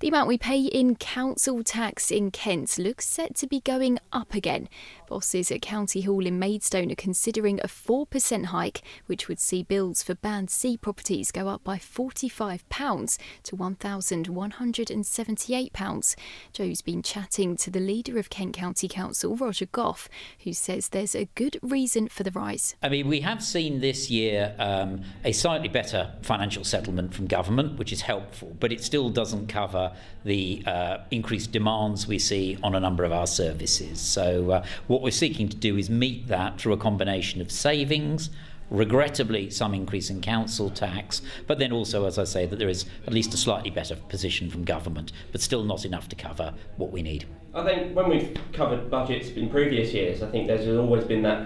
The 0.00 0.08
amount 0.08 0.28
we 0.28 0.38
pay 0.38 0.60
in 0.60 0.96
council 0.96 1.62
tax 1.62 2.10
in 2.10 2.30
Kent 2.30 2.78
looks 2.78 3.06
set 3.06 3.36
to 3.36 3.46
be 3.46 3.60
going 3.60 3.98
up 4.12 4.34
again. 4.34 4.68
Bosses 5.06 5.50
at 5.50 5.62
County 5.62 6.02
Hall 6.02 6.26
in 6.26 6.38
Maidstone 6.38 6.90
are 6.90 6.96
considering 6.96 7.60
a 7.60 7.68
4% 7.68 8.46
hike, 8.46 8.82
which 9.06 9.28
would 9.28 9.38
see 9.38 9.62
bills 9.62 10.02
for 10.02 10.14
Band 10.14 10.50
C 10.50 10.76
properties 10.76 11.30
go 11.30 11.48
up 11.48 11.64
by 11.64 11.76
£45 11.76 13.18
to 13.44 13.56
£1,178. 13.56 16.16
Joe's 16.52 16.82
been 16.82 17.02
chatting 17.02 17.56
to 17.56 17.70
the 17.70 17.80
leader 17.80 18.18
of 18.18 18.30
Kent 18.30 18.54
County 18.54 18.88
Council, 18.88 19.36
Roger 19.36 19.66
Gough, 19.66 20.08
who 20.44 20.52
says 20.52 20.88
there's 20.88 21.14
a 21.14 21.28
good 21.34 21.58
reason 21.62 22.08
for 22.08 22.22
the 22.22 22.30
rise. 22.30 22.74
I 22.82 22.88
mean, 22.88 23.08
we 23.08 23.20
have 23.20 23.42
seen 23.42 23.80
this 23.80 24.10
year 24.10 24.54
um, 24.58 25.02
a 25.24 25.32
slightly 25.32 25.68
better 25.68 26.12
financial 26.22 26.64
settlement 26.64 27.14
from 27.14 27.26
government, 27.26 27.78
which 27.78 27.92
is 27.92 28.02
helpful, 28.02 28.56
but 28.60 28.72
it 28.72 28.82
still 28.82 29.10
doesn't 29.10 29.48
cover 29.48 29.92
the 30.24 30.62
uh, 30.66 30.98
increased 31.10 31.52
demands 31.52 32.06
we 32.06 32.18
see 32.18 32.58
on 32.62 32.74
a 32.74 32.80
number 32.80 33.04
of 33.04 33.12
our 33.12 33.26
services. 33.26 34.00
So, 34.00 34.50
uh, 34.50 34.66
what 34.94 35.02
we're 35.02 35.10
seeking 35.10 35.48
to 35.48 35.56
do 35.56 35.76
is 35.76 35.90
meet 35.90 36.28
that 36.28 36.60
through 36.60 36.72
a 36.72 36.76
combination 36.76 37.40
of 37.40 37.50
savings. 37.50 38.30
Regrettably, 38.70 39.50
some 39.50 39.74
increase 39.74 40.08
in 40.08 40.20
council 40.20 40.70
tax, 40.70 41.20
but 41.48 41.58
then 41.58 41.72
also, 41.72 42.06
as 42.06 42.16
I 42.16 42.22
say, 42.22 42.46
that 42.46 42.60
there 42.60 42.68
is 42.68 42.86
at 43.04 43.12
least 43.12 43.34
a 43.34 43.36
slightly 43.36 43.70
better 43.70 43.96
position 43.96 44.48
from 44.48 44.62
government, 44.62 45.10
but 45.32 45.40
still 45.40 45.64
not 45.64 45.84
enough 45.84 46.08
to 46.10 46.16
cover 46.16 46.54
what 46.76 46.92
we 46.92 47.02
need. 47.02 47.26
I 47.54 47.64
think 47.64 47.96
when 47.96 48.08
we've 48.08 48.38
covered 48.52 48.88
budgets 48.88 49.30
in 49.30 49.50
previous 49.50 49.92
years, 49.92 50.22
I 50.22 50.30
think 50.30 50.46
there's 50.46 50.68
always 50.78 51.02
been 51.02 51.22
that 51.22 51.44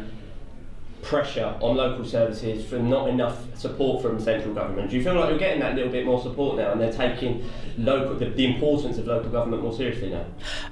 pressure 1.03 1.57
on 1.61 1.77
local 1.77 2.05
services 2.05 2.65
for 2.69 2.79
not 2.79 3.09
enough 3.09 3.45
support 3.57 4.03
from 4.03 4.21
central 4.21 4.55
government. 4.55 4.91
Do 4.91 4.97
you 4.97 5.03
feel 5.03 5.15
like 5.15 5.31
you're 5.31 5.39
getting 5.39 5.61
that 5.61 5.75
little 5.75 5.91
bit 5.91 6.05
more 6.05 6.21
support 6.23 6.57
now 6.57 6.73
and 6.73 6.81
they're 6.81 6.93
taking 6.93 7.49
local 7.77 8.17
the, 8.17 8.27
the 8.31 8.45
importance 8.45 8.99
of 8.99 9.07
local 9.07 9.31
government 9.31 9.63
more 9.63 9.73
seriously 9.73 10.11
now? 10.11 10.25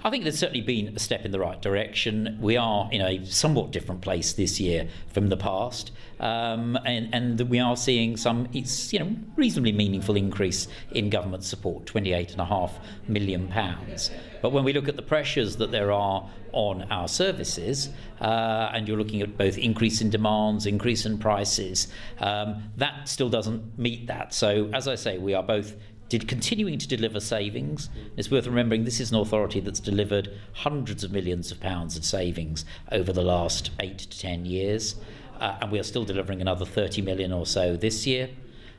I 0.05 0.11
think 0.11 0.25
there's 0.25 0.39
certainly 0.39 0.63
been 0.63 0.95
a 0.95 0.99
step 0.99 1.25
in 1.25 1.31
the 1.31 1.41
right 1.41 1.61
direction. 1.61 2.39
We 2.41 2.57
are 2.57 2.89
in 2.93 3.01
a 3.01 3.25
somewhat 3.27 3.71
different 3.71 4.01
place 4.01 4.33
this 4.33 4.61
year 4.61 4.89
from 5.13 5.29
the 5.29 5.37
past. 5.37 5.93
Um, 6.19 6.79
and, 6.85 7.15
and 7.15 7.41
we 7.51 7.59
are 7.59 7.77
seeing 7.77 8.17
some, 8.17 8.49
it's, 8.53 8.93
you 8.93 8.99
know, 8.99 9.15
reasonably 9.37 9.73
meaningful 9.73 10.17
increase 10.17 10.67
in 10.93 11.11
government 11.11 11.45
support, 11.45 11.85
28.5 11.85 12.71
million 13.07 13.49
pounds. 13.49 14.11
But 14.41 14.53
when 14.53 14.65
we 14.65 14.73
look 14.73 14.89
at 14.89 14.97
the 14.97 15.03
pressures 15.03 15.57
that 15.57 15.73
there 15.73 15.93
are 15.93 16.29
on 16.53 16.85
our 16.91 17.07
services, 17.07 17.91
uh, 18.21 18.71
and 18.73 18.89
you're 18.89 18.97
looking 18.97 19.21
at 19.21 19.37
both 19.37 19.59
increase 19.59 20.01
in 20.01 20.09
demands, 20.17 20.67
increase 20.67 21.05
in 21.05 21.19
prices, 21.19 21.89
um, 22.21 22.63
that 22.77 23.09
still 23.09 23.29
doesn't 23.29 23.79
meet 23.79 24.07
that. 24.07 24.33
So, 24.33 24.71
as 24.73 24.89
I 24.89 24.95
say, 24.95 25.19
we 25.19 25.35
are 25.35 25.43
both 25.43 25.77
did 26.09 26.29
continuing 26.29 26.79
to 26.79 26.89
deliver 26.89 27.21
savings. 27.21 27.91
It's 28.17 28.31
worth 28.31 28.47
remembering 28.47 28.85
this 28.85 29.01
is 29.01 29.11
an 29.11 29.19
authority 29.19 29.61
that's 29.61 29.81
delivered 29.81 30.31
hundreds 30.53 31.03
of 31.05 31.11
millions 31.13 31.51
of 31.51 31.61
pounds 31.61 31.97
of 31.97 32.05
savings 32.05 32.65
over 32.93 33.13
the 33.13 33.23
last 33.23 33.71
eight 33.81 33.99
to 33.99 34.19
ten 34.19 34.47
years, 34.47 34.97
uh, 35.41 35.59
and 35.61 35.71
we 35.73 35.79
are 35.79 35.89
still 35.93 36.05
delivering 36.05 36.41
another 36.41 36.65
30 36.65 37.03
million 37.03 37.33
or 37.33 37.45
so 37.45 37.77
this 37.77 38.07
year. 38.07 38.31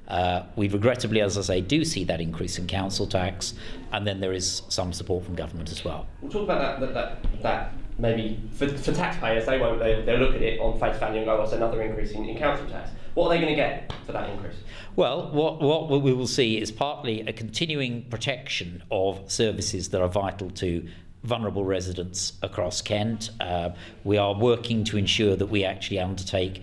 Uh, 0.07 0.43
we 0.55 0.69
regrettably, 0.69 1.19
as 1.19 1.37
I 1.37 1.41
say, 1.41 1.61
do 1.61 1.83
see 1.83 2.05
that 2.05 2.21
increase 2.21 2.57
in 2.57 2.65
council 2.65 3.05
tax, 3.05 3.53
and 3.91 4.07
then 4.07 4.21
there 4.21 4.31
is 4.31 4.61
some 4.69 4.93
support 4.93 5.25
from 5.25 5.35
government 5.35 5.69
as 5.69 5.83
well. 5.83 6.07
We'll 6.21 6.31
talk 6.31 6.43
about 6.43 6.79
that. 6.79 6.93
That, 6.93 6.93
that, 6.93 7.43
that 7.43 7.73
maybe 7.97 8.39
for, 8.53 8.67
for 8.67 8.93
taxpayers, 8.93 9.45
they 9.45 9.59
won't. 9.59 9.79
They, 9.79 10.01
they'll 10.01 10.19
look 10.19 10.35
at 10.35 10.41
it 10.41 10.59
on 10.59 10.79
face 10.79 10.97
value 10.97 11.17
and 11.17 11.25
go, 11.25 11.37
"What's 11.39 11.53
another 11.53 11.81
increase 11.81 12.11
in, 12.11 12.25
in 12.25 12.37
council 12.37 12.67
tax?" 12.67 12.91
What 13.13 13.27
are 13.27 13.29
they 13.29 13.41
going 13.41 13.49
to 13.49 13.55
get 13.55 13.91
for 14.05 14.11
that 14.11 14.29
increase? 14.29 14.57
Well, 14.95 15.31
what, 15.31 15.59
what 15.59 15.89
we 15.89 16.13
will 16.13 16.27
see 16.27 16.61
is 16.61 16.71
partly 16.71 17.21
a 17.21 17.33
continuing 17.33 18.03
protection 18.03 18.83
of 18.91 19.31
services 19.31 19.89
that 19.89 20.01
are 20.01 20.07
vital 20.07 20.51
to 20.51 20.87
vulnerable 21.23 21.65
residents 21.65 22.33
across 22.43 22.79
Kent. 22.81 23.31
Uh, 23.39 23.71
we 24.03 24.17
are 24.17 24.35
working 24.35 24.83
to 24.83 24.97
ensure 24.97 25.35
that 25.35 25.47
we 25.47 25.65
actually 25.65 25.99
undertake 25.99 26.61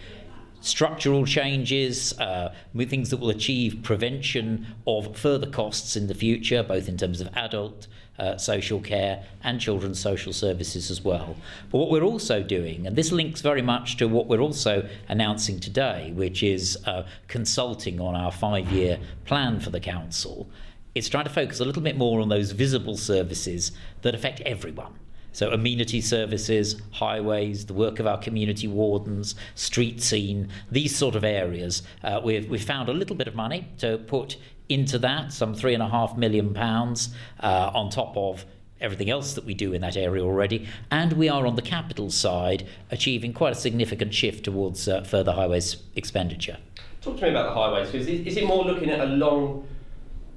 structural 0.65 1.27
changes, 1.27 2.19
uh, 2.19 2.55
things 2.89 3.11
that 3.11 3.19
will 3.19 3.31
achieve 3.31 3.83
prevention 3.83 4.67
of 4.87 5.17
further 5.17 5.47
costs 5.47 5.95
in 5.95 6.07
the 6.07 6.15
future, 6.15 6.63
both 6.63 6.89
in 6.89 6.97
terms 6.97 7.21
of 7.21 7.29
adult 7.37 7.87
uh, 8.19 8.37
social 8.37 8.81
care 8.81 9.25
and 9.43 9.61
children's 9.61 9.99
social 9.99 10.33
services 10.33 10.91
as 10.91 11.03
well. 11.03 11.37
But 11.71 11.79
what 11.79 11.91
we're 11.91 12.03
also 12.03 12.43
doing, 12.43 12.87
and 12.87 12.97
this 12.97 13.13
links 13.13 13.41
very 13.41 13.63
much 13.63 13.97
to 13.99 14.07
what 14.07 14.27
we're 14.27 14.41
also 14.41 14.89
announcing 15.09 15.61
today, 15.61 16.13
which 16.15 16.43
is 16.43 16.79
uh, 16.87 17.07
consulting 17.29 18.01
on 18.01 18.15
our 18.15 18.33
five 18.33 18.71
year 18.71 18.99
plan 19.25 19.61
for 19.61 19.71
the 19.71 19.81
Council, 19.81 20.49
it's 20.95 21.09
trying 21.09 21.25
to 21.25 21.31
focus 21.31 21.61
a 21.61 21.65
little 21.65 21.83
bit 21.83 21.97
more 21.97 22.21
on 22.21 22.29
those 22.29 22.53
visible 22.53 22.97
services 22.97 23.73
that 24.03 24.15
affect 24.15 24.41
everyone. 24.43 24.95
So, 25.35 25.51
amenity 25.51 26.01
services, 26.01 26.81
highways, 26.93 27.67
the 27.67 27.75
work 27.75 27.99
of 27.99 28.07
our 28.07 28.19
community 28.19 28.69
wardens, 28.69 29.35
street 29.57 30.01
scene, 30.01 30.49
these 30.71 30.95
sort 30.97 31.17
of 31.17 31.25
areas. 31.25 31.83
Uh, 32.05 32.21
we've, 32.25 32.49
we've 32.49 32.65
found 32.65 32.89
a 32.89 32.93
little 32.93 33.17
bit 33.17 33.27
of 33.27 33.35
money 33.35 33.67
to 33.79 33.99
put 33.99 34.37
into 34.69 34.97
that, 35.01 35.33
some 35.33 35.53
three 35.53 35.75
and 35.75 35.83
a 35.83 35.89
half 35.89 36.17
million 36.17 36.55
pounds 36.55 37.13
uh, 37.41 37.73
on 37.75 37.91
top 37.91 38.17
of 38.17 38.47
everything 38.81 39.11
else 39.11 39.35
that 39.35 39.45
we 39.45 39.55
do 39.55 39.73
in 39.73 39.81
that 39.81 39.97
area 39.97 40.23
already. 40.23 40.69
And 40.91 41.15
we 41.15 41.29
are 41.29 41.47
on 41.47 41.57
the 41.57 41.63
capital 41.63 42.11
side 42.11 42.69
achieving 42.93 43.33
quite 43.33 43.53
a 43.53 43.57
significant 43.57 44.15
shift 44.15 44.45
towards 44.45 44.87
uh, 44.87 45.03
further 45.03 45.33
highways 45.33 45.79
expenditure. 45.97 46.59
Talk 47.03 47.17
to 47.17 47.23
me 47.25 47.31
about 47.31 47.49
the 47.49 47.61
highways, 47.61 47.91
because 47.91 48.07
is, 48.07 48.25
is 48.25 48.37
it 48.37 48.47
more 48.47 48.65
looking 48.65 48.89
at 48.89 49.01
a 49.01 49.07
long, 49.07 49.67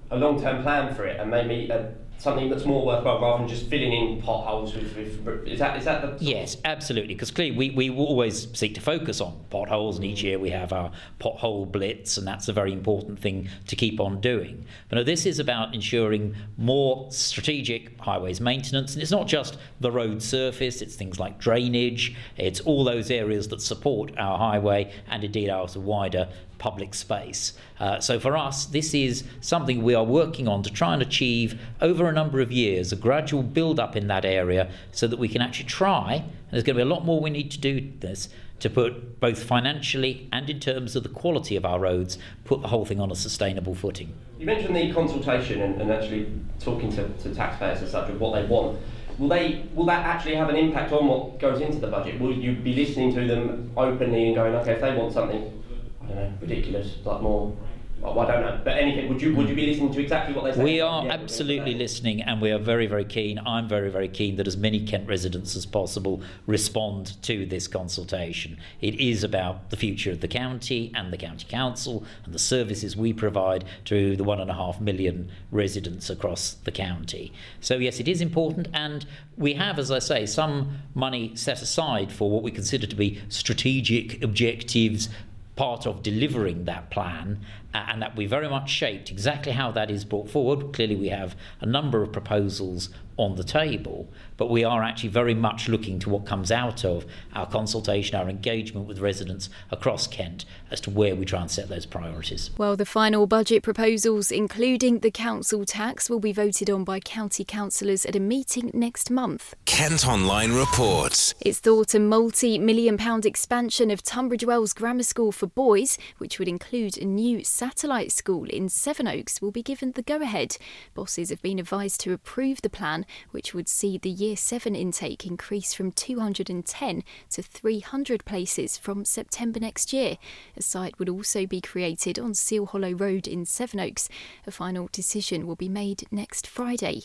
a 0.10 0.18
long-term 0.18 0.64
plan 0.64 0.96
for 0.96 1.06
it, 1.06 1.20
and 1.20 1.30
maybe 1.30 1.70
a 1.70 1.94
something 2.20 2.50
that's 2.50 2.66
more 2.66 2.86
worthwhile 2.86 3.22
rather 3.22 3.40
than 3.40 3.48
just 3.48 3.68
filling 3.70 3.94
in 3.94 4.22
potholes 4.22 4.74
with, 4.74 4.96
with 4.96 5.48
is 5.48 5.60
that 5.60 5.78
is 5.78 5.86
that 5.86 6.02
the 6.02 6.24
yes 6.24 6.58
absolutely 6.66 7.14
because 7.14 7.32
clearly 7.32 7.56
we, 7.56 7.70
we 7.70 7.90
always 7.90 8.48
seek 8.58 8.74
to 8.74 8.82
focus 8.82 9.22
on 9.22 9.40
potholes 9.50 9.98
and 9.98 10.06
each 10.06 10.24
year 10.24 10.40
we 10.40 10.50
have 10.50 10.74
our 10.74 10.92
pothole 11.20 11.72
blitz 11.72 12.18
and 12.18 12.28
that's 12.28 12.48
a 12.48 12.54
very 12.54 12.74
important 12.74 13.20
thing 13.20 13.48
to 13.68 13.76
keep 13.76 14.00
on 14.00 14.20
doing. 14.20 14.66
But 14.90 14.98
no, 14.98 15.04
this 15.04 15.26
is 15.26 15.40
about 15.40 15.74
ensuring 15.74 16.36
more 16.58 17.12
strategic 17.12 18.00
highways 18.00 18.42
maintenance 18.42 18.94
and 18.94 19.02
it's 19.02 19.12
not 19.12 19.28
just 19.28 19.58
the 19.80 19.92
road 19.92 20.22
surface 20.22 20.82
it's 20.82 20.96
things 20.96 21.20
like 21.20 21.38
drainage 21.40 22.16
it's 22.38 22.60
all 22.62 22.84
those 22.84 23.12
areas 23.12 23.48
that 23.50 23.62
support 23.62 24.12
our 24.18 24.38
highway 24.38 24.92
and 25.10 25.24
indeed 25.24 25.50
our 25.50 25.68
wider 25.76 26.30
public 26.58 26.94
space. 26.94 27.54
Uh, 27.80 28.00
so 28.00 28.20
for 28.20 28.36
us, 28.36 28.66
this 28.66 28.94
is 28.94 29.24
something 29.42 29.84
we 29.84 29.94
are 29.94 30.04
working 30.04 30.48
on 30.48 30.64
to 30.64 30.72
try 30.72 30.94
and 30.94 31.02
achieve 31.02 31.60
over 31.82 32.08
a 32.08 32.12
number 32.12 32.40
of 32.42 32.52
years, 32.52 32.92
a 32.92 32.96
gradual 32.96 33.44
build 33.44 33.80
up 33.80 33.96
in 33.96 34.08
that 34.08 34.26
area 34.26 34.70
so 34.92 35.08
that 35.08 35.20
we 35.20 35.28
can 35.28 35.42
actually 35.42 35.68
try, 35.68 36.16
and 36.16 36.52
there's 36.52 36.64
going 36.64 36.76
to 36.78 36.84
be 36.84 36.90
a 36.90 36.94
lot 36.94 37.06
more 37.06 37.20
we 37.20 37.30
need 37.30 37.52
to 37.52 37.60
do 37.60 37.92
this, 38.00 38.30
to 38.60 38.70
put 38.70 39.20
both 39.20 39.44
financially 39.44 40.28
and 40.32 40.50
in 40.50 40.60
terms 40.60 40.96
of 40.96 41.04
the 41.04 41.10
quality 41.10 41.56
of 41.56 41.66
our 41.66 41.80
roads, 41.80 42.18
put 42.44 42.62
the 42.62 42.68
whole 42.68 42.86
thing 42.86 43.00
on 43.00 43.12
a 43.12 43.16
sustainable 43.16 43.76
footing. 43.76 44.14
You 44.40 44.46
mentioned 44.46 44.76
the 44.76 44.92
consultation 44.94 45.62
and, 45.62 45.82
and 45.82 45.92
actually 45.92 46.32
talking 46.60 46.92
to, 46.94 47.08
to 47.08 47.36
taxpayers 47.36 47.82
as 47.82 47.92
such 47.92 48.10
of 48.10 48.20
what 48.20 48.34
they 48.34 48.48
want. 48.48 48.80
Will 49.20 49.30
they 49.30 49.66
will 49.74 49.86
that 49.86 50.06
actually 50.06 50.36
have 50.36 50.50
an 50.50 50.56
impact 50.56 50.92
on 50.92 51.08
what 51.08 51.40
goes 51.40 51.60
into 51.60 51.80
the 51.80 51.88
budget? 51.88 52.20
Will 52.20 52.34
you 52.34 52.54
be 52.54 52.74
listening 52.74 53.14
to 53.16 53.28
them 53.28 53.72
openly 53.76 54.28
and 54.28 54.36
going, 54.36 54.54
okay, 54.56 54.74
if 54.74 54.82
they 54.82 54.96
want 54.96 55.12
something, 55.12 55.64
I 56.08 56.14
don't 56.14 56.18
know, 56.18 56.34
ridiculous, 56.42 56.96
like 57.06 57.22
more 57.22 57.56
well, 58.00 58.20
I 58.20 58.32
don't 58.32 58.42
know, 58.42 58.62
but 58.64 58.78
anything. 58.78 59.10
Would 59.10 59.22
you 59.22 59.36
would 59.36 59.50
you 59.50 59.56
be 59.56 59.64
hmm. 59.64 59.72
listening 59.72 59.94
to 59.94 60.02
exactly 60.02 60.36
what 60.36 60.44
they 60.46 60.54
say? 60.54 60.64
We 60.64 60.82
are 60.82 61.08
absolutely 61.08 61.74
listening, 61.74 62.22
and 62.22 62.40
we 62.40 62.52
are 62.52 62.60
very 62.60 62.86
very 62.86 63.06
keen. 63.06 63.40
I'm 63.40 63.68
very 63.68 63.90
very 63.90 64.08
keen 64.08 64.36
that 64.36 64.48
as 64.48 64.56
many 64.56 64.86
Kent 64.86 65.08
residents 65.08 65.56
as 65.56 65.66
possible 65.66 66.22
respond 66.46 67.22
to 67.24 67.46
this 67.48 67.68
consultation. 67.68 68.58
It 68.82 69.00
is 69.00 69.24
about 69.24 69.72
the 69.72 69.78
future 69.78 70.12
of 70.12 70.22
the 70.22 70.28
county 70.28 70.92
and 70.94 71.12
the 71.12 71.18
county 71.18 71.48
council 71.50 72.06
and 72.24 72.34
the 72.34 72.40
services 72.40 72.96
we 72.96 73.14
provide 73.14 73.66
to 73.86 74.16
the 74.16 74.24
one 74.24 74.40
and 74.40 74.52
a 74.52 74.54
half 74.54 74.80
million 74.80 75.32
residents 75.52 76.10
across 76.10 76.54
the 76.54 76.72
county. 76.72 77.34
So 77.62 77.78
yes, 77.78 78.00
it 78.00 78.08
is 78.08 78.22
important, 78.22 78.68
and 78.74 79.08
we 79.38 79.56
have, 79.56 79.80
as 79.80 79.90
I 79.90 80.00
say, 80.00 80.28
some 80.28 80.80
money 80.94 81.36
set 81.36 81.64
aside 81.64 82.12
for 82.12 82.30
what 82.30 82.44
we 82.44 82.52
consider 82.52 82.86
to 82.86 82.96
be 82.96 83.22
strategic 83.30 84.24
objectives 84.24 85.10
part 85.58 85.86
of 85.86 86.02
delivering 86.02 86.64
that 86.66 86.90
plan 86.90 87.42
and 87.74 88.02
that 88.02 88.16
we 88.16 88.26
very 88.26 88.48
much 88.48 88.70
shaped 88.70 89.12
exactly 89.12 89.52
how 89.52 89.72
that 89.72 89.92
is 89.92 90.06
brought 90.06 90.30
forward. 90.30 90.72
Clearly, 90.72 90.96
we 90.96 91.10
have 91.10 91.36
a 91.60 91.66
number 91.66 92.02
of 92.02 92.14
proposals 92.14 92.90
on 93.18 93.36
the 93.36 93.44
table, 93.44 94.08
but 94.38 94.50
we 94.50 94.64
are 94.64 94.84
actually 94.84 95.10
very 95.10 95.34
much 95.34 95.68
looking 95.68 96.00
to 96.00 96.10
what 96.10 96.26
comes 96.26 96.52
out 96.52 96.86
of 96.86 97.06
our 97.34 97.48
consultation, 97.48 98.16
our 98.16 98.30
engagement 98.30 98.88
with 98.88 99.00
residents 99.00 99.50
across 99.72 100.08
Kent 100.08 100.46
as 100.72 100.80
to 100.82 100.90
where 100.90 101.16
we 101.16 101.26
try 101.26 101.42
and 101.42 101.52
set 101.52 101.70
those 101.70 101.86
priorities. 101.86 102.52
Well, 102.58 102.76
the 102.76 102.86
final 102.86 103.28
budget 103.28 103.64
proposals, 103.64 104.32
including 104.32 105.00
the 105.00 105.12
council 105.12 105.66
tax, 105.66 106.10
will 106.10 106.20
be 106.20 106.32
voted 106.34 106.70
on 106.70 106.84
by 106.84 107.00
county 107.00 107.44
councillors 107.44 108.06
at 108.06 108.16
a 108.16 108.20
meeting 108.20 108.72
next 108.74 109.10
month. 109.10 109.56
Kent 109.66 110.08
Online 110.08 110.54
reports. 110.54 111.34
It's 111.42 111.60
thought 111.60 111.94
a 111.94 112.00
multi 112.00 112.58
million 112.58 112.98
pound 112.98 113.26
expansion 113.26 113.92
of 113.92 114.04
Tunbridge 114.04 114.46
Wells 114.46 114.74
Grammar 114.74 115.04
School 115.04 115.32
for 115.32 115.48
Boys, 115.48 115.98
which 116.18 116.40
would 116.40 116.48
include 116.48 116.98
a 116.98 117.06
new 117.06 117.44
satellite 117.44 118.12
school 118.12 118.46
in 118.46 118.70
Sevenoaks, 118.70 119.42
will 119.42 119.52
be 119.52 119.64
given 119.64 119.92
the 119.94 120.02
go 120.02 120.22
ahead. 120.22 120.58
Bosses 120.94 121.30
have 121.30 121.42
been 121.42 121.60
advised 121.60 122.02
to 122.02 122.14
approve 122.14 122.62
the 122.62 122.70
plan 122.70 123.06
which 123.32 123.54
would 123.54 123.70
see 123.70 123.98
the 123.98 124.10
Year 124.10 124.27
7 124.36 124.76
intake 124.76 125.26
increase 125.26 125.74
from 125.74 125.92
210 125.92 127.04
to 127.30 127.42
300 127.42 128.26
places 128.26 128.78
from 128.78 129.06
September 129.06 129.60
next 129.60 129.94
year. 129.94 130.18
A 130.56 130.62
site 130.62 130.98
would 131.00 131.10
also 131.10 131.46
be 131.46 131.62
created 131.62 132.20
on 132.20 132.34
Seal 132.34 132.66
Hollow 132.66 132.92
Road 132.92 133.28
in 133.28 133.46
Sevenoaks. 133.46 134.10
A 134.46 134.52
final 134.52 134.90
decision 134.92 135.48
will 135.48 135.56
be 135.56 135.70
made 135.70 136.04
next 136.12 136.48
Friday. 136.48 137.04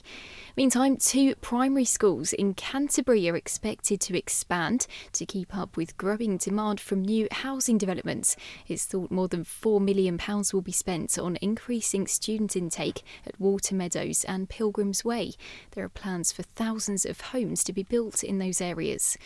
Meantime, 0.57 0.97
two 0.97 1.35
primary 1.37 1.85
schools 1.85 2.33
in 2.33 2.55
Canterbury 2.55 3.29
are 3.29 3.37
expected 3.37 4.00
to 4.00 4.17
expand 4.17 4.87
to 5.12 5.26
keep 5.26 5.57
up 5.57 5.76
with 5.76 5.97
growing 5.97 6.37
demand 6.37 6.81
from 6.81 7.02
new 7.02 7.29
housing 7.31 7.79
developments. 7.79 8.37
It's 8.69 8.85
thought 8.85 9.11
more 9.11 9.29
than 9.29 9.45
£4 9.45 9.81
million 9.81 10.19
will 10.52 10.61
be 10.61 10.73
spent 10.73 11.19
on 11.19 11.37
increasing 11.41 12.07
student 12.07 12.57
intake 12.57 13.02
at 13.26 13.41
Water 13.41 13.75
Meadows 13.75 14.25
and 14.25 14.49
Pilgrims 14.49 15.05
Way. 15.05 15.33
There 15.73 15.85
are 15.85 15.88
plans 15.88 16.33
for 16.33 16.43
thousands 16.43 17.05
of 17.05 17.12
homes 17.21 17.62
to 17.64 17.73
be 17.73 17.83
built 17.83 18.25
in 18.25 18.38
those 18.38 18.61
areas. 18.61 19.19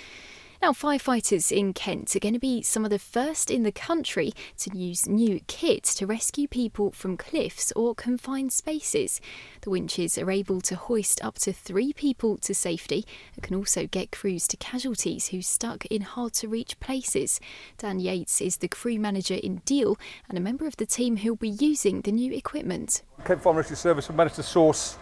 Now, 0.62 0.72
firefighters 0.72 1.52
in 1.52 1.74
Kent 1.74 2.16
are 2.16 2.18
going 2.18 2.32
to 2.32 2.40
be 2.40 2.62
some 2.62 2.84
of 2.84 2.90
the 2.90 2.98
first 2.98 3.50
in 3.50 3.62
the 3.62 3.70
country 3.70 4.32
to 4.58 4.76
use 4.76 5.06
new 5.06 5.40
kits 5.46 5.94
to 5.96 6.06
rescue 6.06 6.48
people 6.48 6.90
from 6.92 7.18
cliffs 7.18 7.72
or 7.76 7.94
confined 7.94 8.52
spaces. 8.52 9.20
The 9.60 9.70
winches 9.70 10.16
are 10.16 10.30
able 10.30 10.62
to 10.62 10.74
hoist 10.74 11.22
up 11.22 11.34
to 11.40 11.52
three 11.52 11.92
people 11.92 12.38
to 12.38 12.54
safety 12.54 13.04
and 13.34 13.42
can 13.42 13.54
also 13.54 13.86
get 13.86 14.10
crews 14.10 14.48
to 14.48 14.56
casualties 14.56 15.28
who 15.28 15.42
stuck 15.42 15.84
in 15.86 16.00
hard 16.00 16.32
to 16.34 16.48
reach 16.48 16.80
places. 16.80 17.38
Dan 17.76 18.00
Yates 18.00 18.40
is 18.40 18.56
the 18.56 18.68
crew 18.68 18.98
manager 18.98 19.34
in 19.34 19.56
Deal 19.66 19.98
and 20.28 20.38
a 20.38 20.40
member 20.40 20.66
of 20.66 20.78
the 20.78 20.86
team 20.86 21.18
who'll 21.18 21.36
be 21.36 21.50
using 21.50 22.00
the 22.00 22.12
new 22.12 22.32
equipment. 22.32 23.02
Kent 23.26 23.42
Fire 23.42 23.52
Rescue 23.52 23.76
Service 23.76 24.08
managed 24.08 24.36
to 24.36 24.42
source 24.42 24.96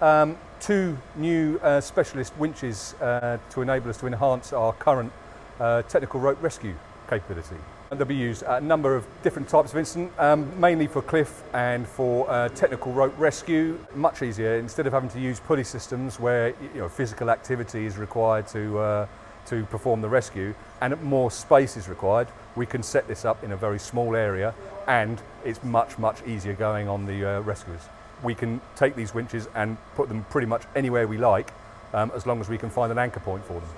um, 0.00 0.36
two 0.60 0.96
new 1.16 1.58
uh, 1.62 1.80
specialist 1.80 2.36
winches 2.38 2.94
uh, 3.00 3.38
to 3.50 3.62
enable 3.62 3.90
us 3.90 3.96
to 3.98 4.06
enhance 4.06 4.52
our 4.52 4.72
current 4.74 5.12
uh, 5.58 5.82
technical 5.82 6.20
rope 6.20 6.42
rescue 6.42 6.74
capability. 7.08 7.56
And 7.90 7.98
they'll 7.98 8.06
be 8.06 8.14
used 8.14 8.44
at 8.44 8.62
a 8.62 8.64
number 8.64 8.94
of 8.94 9.04
different 9.22 9.48
types 9.48 9.72
of 9.72 9.78
incident, 9.78 10.12
um, 10.18 10.48
mainly 10.60 10.86
for 10.86 11.02
cliff 11.02 11.42
and 11.52 11.86
for 11.88 12.30
uh, 12.30 12.48
technical 12.50 12.92
rope 12.92 13.14
rescue. 13.18 13.78
Much 13.94 14.22
easier 14.22 14.56
instead 14.56 14.86
of 14.86 14.92
having 14.92 15.10
to 15.10 15.20
use 15.20 15.40
pulley 15.40 15.64
systems 15.64 16.20
where 16.20 16.50
you 16.74 16.80
know, 16.80 16.88
physical 16.88 17.30
activity 17.30 17.86
is 17.86 17.98
required 17.98 18.46
to, 18.48 18.78
uh, 18.78 19.06
to 19.46 19.64
perform 19.64 20.00
the 20.00 20.08
rescue 20.08 20.54
and 20.80 21.00
more 21.02 21.32
space 21.32 21.76
is 21.76 21.88
required. 21.88 22.28
We 22.54 22.64
can 22.64 22.82
set 22.82 23.08
this 23.08 23.24
up 23.24 23.42
in 23.42 23.52
a 23.52 23.56
very 23.56 23.80
small 23.80 24.14
area 24.14 24.54
and 24.86 25.20
it's 25.44 25.62
much, 25.64 25.98
much 25.98 26.24
easier 26.26 26.54
going 26.54 26.88
on 26.88 27.06
the 27.06 27.38
uh, 27.38 27.40
rescuers 27.40 27.82
we 28.22 28.34
can 28.34 28.60
take 28.76 28.94
these 28.94 29.14
winches 29.14 29.48
and 29.54 29.76
put 29.94 30.08
them 30.08 30.24
pretty 30.30 30.46
much 30.46 30.62
anywhere 30.74 31.06
we 31.06 31.18
like 31.18 31.52
um, 31.94 32.12
as 32.14 32.26
long 32.26 32.40
as 32.40 32.48
we 32.48 32.58
can 32.58 32.70
find 32.70 32.92
an 32.92 32.98
anchor 32.98 33.20
point 33.20 33.44
for 33.44 33.54
them. 33.54 33.68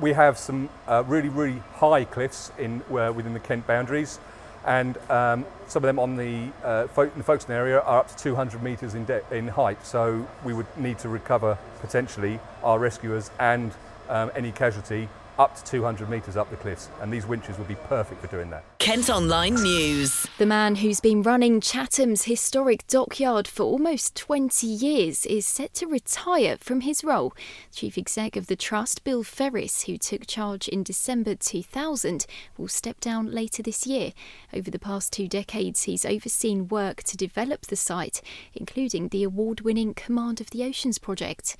We 0.00 0.12
have 0.12 0.38
some 0.38 0.70
uh, 0.88 1.04
really, 1.06 1.28
really 1.28 1.62
high 1.74 2.04
cliffs 2.04 2.52
in, 2.58 2.82
uh, 2.90 3.12
within 3.14 3.34
the 3.34 3.40
Kent 3.40 3.66
boundaries 3.66 4.18
and 4.64 4.96
um, 5.10 5.46
some 5.68 5.82
of 5.82 5.88
them 5.88 5.98
on 5.98 6.16
the, 6.16 6.50
uh, 6.64 6.86
in 6.98 7.10
the 7.16 7.24
Folkestone 7.24 7.56
area 7.56 7.80
are 7.80 8.00
up 8.00 8.08
to 8.08 8.16
200 8.16 8.62
metres 8.62 8.94
in, 8.94 9.06
in 9.30 9.48
height 9.48 9.84
so 9.86 10.26
we 10.44 10.52
would 10.52 10.66
need 10.76 10.98
to 10.98 11.08
recover 11.08 11.56
potentially 11.80 12.38
our 12.62 12.78
rescuers 12.78 13.30
and 13.38 13.72
um, 14.08 14.30
any 14.34 14.52
casualty 14.52 15.08
up 15.40 15.56
to 15.56 15.64
200 15.64 16.10
metres 16.10 16.36
up 16.36 16.50
the 16.50 16.56
cliffs, 16.56 16.90
and 17.00 17.10
these 17.10 17.26
winches 17.26 17.56
would 17.56 17.66
be 17.66 17.74
perfect 17.74 18.20
for 18.20 18.26
doing 18.26 18.50
that. 18.50 18.62
Kent 18.78 19.08
Online 19.08 19.54
News. 19.54 20.26
The 20.36 20.44
man 20.44 20.76
who's 20.76 21.00
been 21.00 21.22
running 21.22 21.62
Chatham's 21.62 22.24
historic 22.24 22.86
dockyard 22.86 23.48
for 23.48 23.62
almost 23.62 24.14
20 24.14 24.66
years 24.66 25.24
is 25.24 25.46
set 25.46 25.72
to 25.74 25.86
retire 25.86 26.58
from 26.58 26.82
his 26.82 27.02
role. 27.02 27.32
Chief 27.72 27.96
Exec 27.96 28.36
of 28.36 28.48
the 28.48 28.56
Trust, 28.56 29.02
Bill 29.02 29.22
Ferris, 29.22 29.84
who 29.84 29.96
took 29.96 30.26
charge 30.26 30.68
in 30.68 30.82
December 30.82 31.34
2000, 31.34 32.26
will 32.58 32.68
step 32.68 33.00
down 33.00 33.30
later 33.30 33.62
this 33.62 33.86
year. 33.86 34.12
Over 34.52 34.70
the 34.70 34.78
past 34.78 35.10
two 35.10 35.26
decades, 35.26 35.84
he's 35.84 36.04
overseen 36.04 36.68
work 36.68 37.02
to 37.04 37.16
develop 37.16 37.62
the 37.62 37.76
site, 37.76 38.20
including 38.52 39.08
the 39.08 39.22
award 39.22 39.62
winning 39.62 39.94
Command 39.94 40.42
of 40.42 40.50
the 40.50 40.64
Oceans 40.64 40.98
project. 40.98 41.56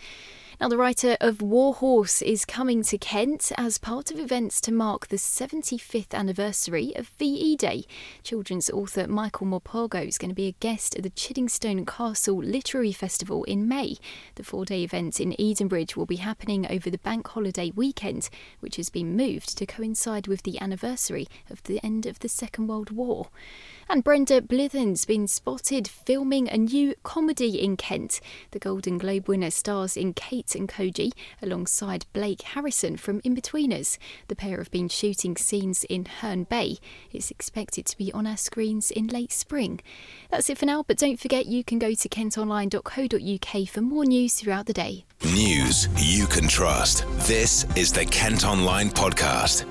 Now, 0.61 0.69
the 0.69 0.77
writer 0.77 1.17
of 1.23 1.41
War 1.41 1.73
Horse 1.73 2.21
is 2.21 2.45
coming 2.45 2.83
to 2.83 2.99
Kent 2.99 3.51
as 3.57 3.79
part 3.79 4.11
of 4.11 4.19
events 4.19 4.61
to 4.61 4.71
mark 4.71 5.07
the 5.07 5.17
75th 5.17 6.13
anniversary 6.13 6.93
of 6.97 7.09
VE 7.19 7.57
Day. 7.57 7.85
Children's 8.23 8.69
author 8.69 9.09
Michael 9.09 9.47
Morpurgo 9.47 10.07
is 10.07 10.19
going 10.19 10.29
to 10.29 10.35
be 10.35 10.49
a 10.49 10.61
guest 10.61 10.97
at 10.97 11.03
the 11.03 11.09
Chiddingstone 11.09 11.87
Castle 11.87 12.37
Literary 12.37 12.93
Festival 12.93 13.43
in 13.45 13.69
May. 13.69 13.97
The 14.35 14.45
four 14.45 14.67
day 14.67 14.85
event 14.85 15.19
in 15.19 15.33
Edenbridge 15.39 15.97
will 15.97 16.05
be 16.05 16.17
happening 16.17 16.71
over 16.71 16.91
the 16.91 16.99
bank 16.99 17.29
holiday 17.29 17.73
weekend, 17.75 18.29
which 18.61 18.77
has 18.77 18.91
been 18.91 19.17
moved 19.17 19.57
to 19.57 19.65
coincide 19.65 20.27
with 20.27 20.43
the 20.43 20.61
anniversary 20.61 21.27
of 21.49 21.63
the 21.63 21.81
end 21.83 22.05
of 22.05 22.19
the 22.19 22.29
Second 22.29 22.67
World 22.67 22.91
War. 22.91 23.29
And 23.89 24.05
Brenda 24.05 24.43
Blethyn's 24.43 25.07
been 25.07 25.27
spotted 25.27 25.89
filming 25.89 26.51
a 26.51 26.59
new 26.59 26.95
comedy 27.03 27.61
in 27.61 27.79
Kent. 27.79 28.21
The 28.51 28.59
Golden 28.59 28.99
Globe 28.99 29.27
winner 29.27 29.51
stars 29.51 29.97
in 29.97 30.13
Kate 30.13 30.50
and 30.55 30.69
Koji 30.69 31.13
alongside 31.43 32.07
Blake 32.13 32.43
Harrison 32.43 32.97
from 32.97 33.21
Inbetweeners. 33.23 33.99
The 34.29 34.37
pair 34.37 34.59
have 34.59 34.71
been 34.71 34.89
shooting 34.89 35.37
scenes 35.37 35.85
in 35.85 36.05
Herne 36.05 36.45
Bay. 36.45 36.79
It's 37.13 37.31
expected 37.31 37.87
to 37.87 37.97
be 37.97 38.13
on 38.13 38.27
our 38.27 38.37
screens 38.37 38.91
in 38.91 39.07
late 39.07 39.33
spring. 39.33 39.81
That's 40.31 40.51
it 40.51 40.59
for 40.59 40.67
now, 40.67 40.83
but 40.87 40.99
don't 40.99 41.21
forget 41.21 41.47
you 41.47 41.65
can 41.65 41.79
go 41.79 41.95
to 41.95 42.09
kentonline.co.uk 42.09 43.69
for 43.69 43.81
more 43.81 44.05
news 44.05 44.35
throughout 44.35 44.67
the 44.67 44.73
day. 44.73 45.05
News 45.25 45.89
you 45.97 46.27
can 46.27 46.49
trust. 46.49 47.05
This 47.27 47.65
is 47.77 47.93
the 47.93 48.07
Kent 48.07 48.45
Online 48.45 48.89
Podcast. 48.89 49.67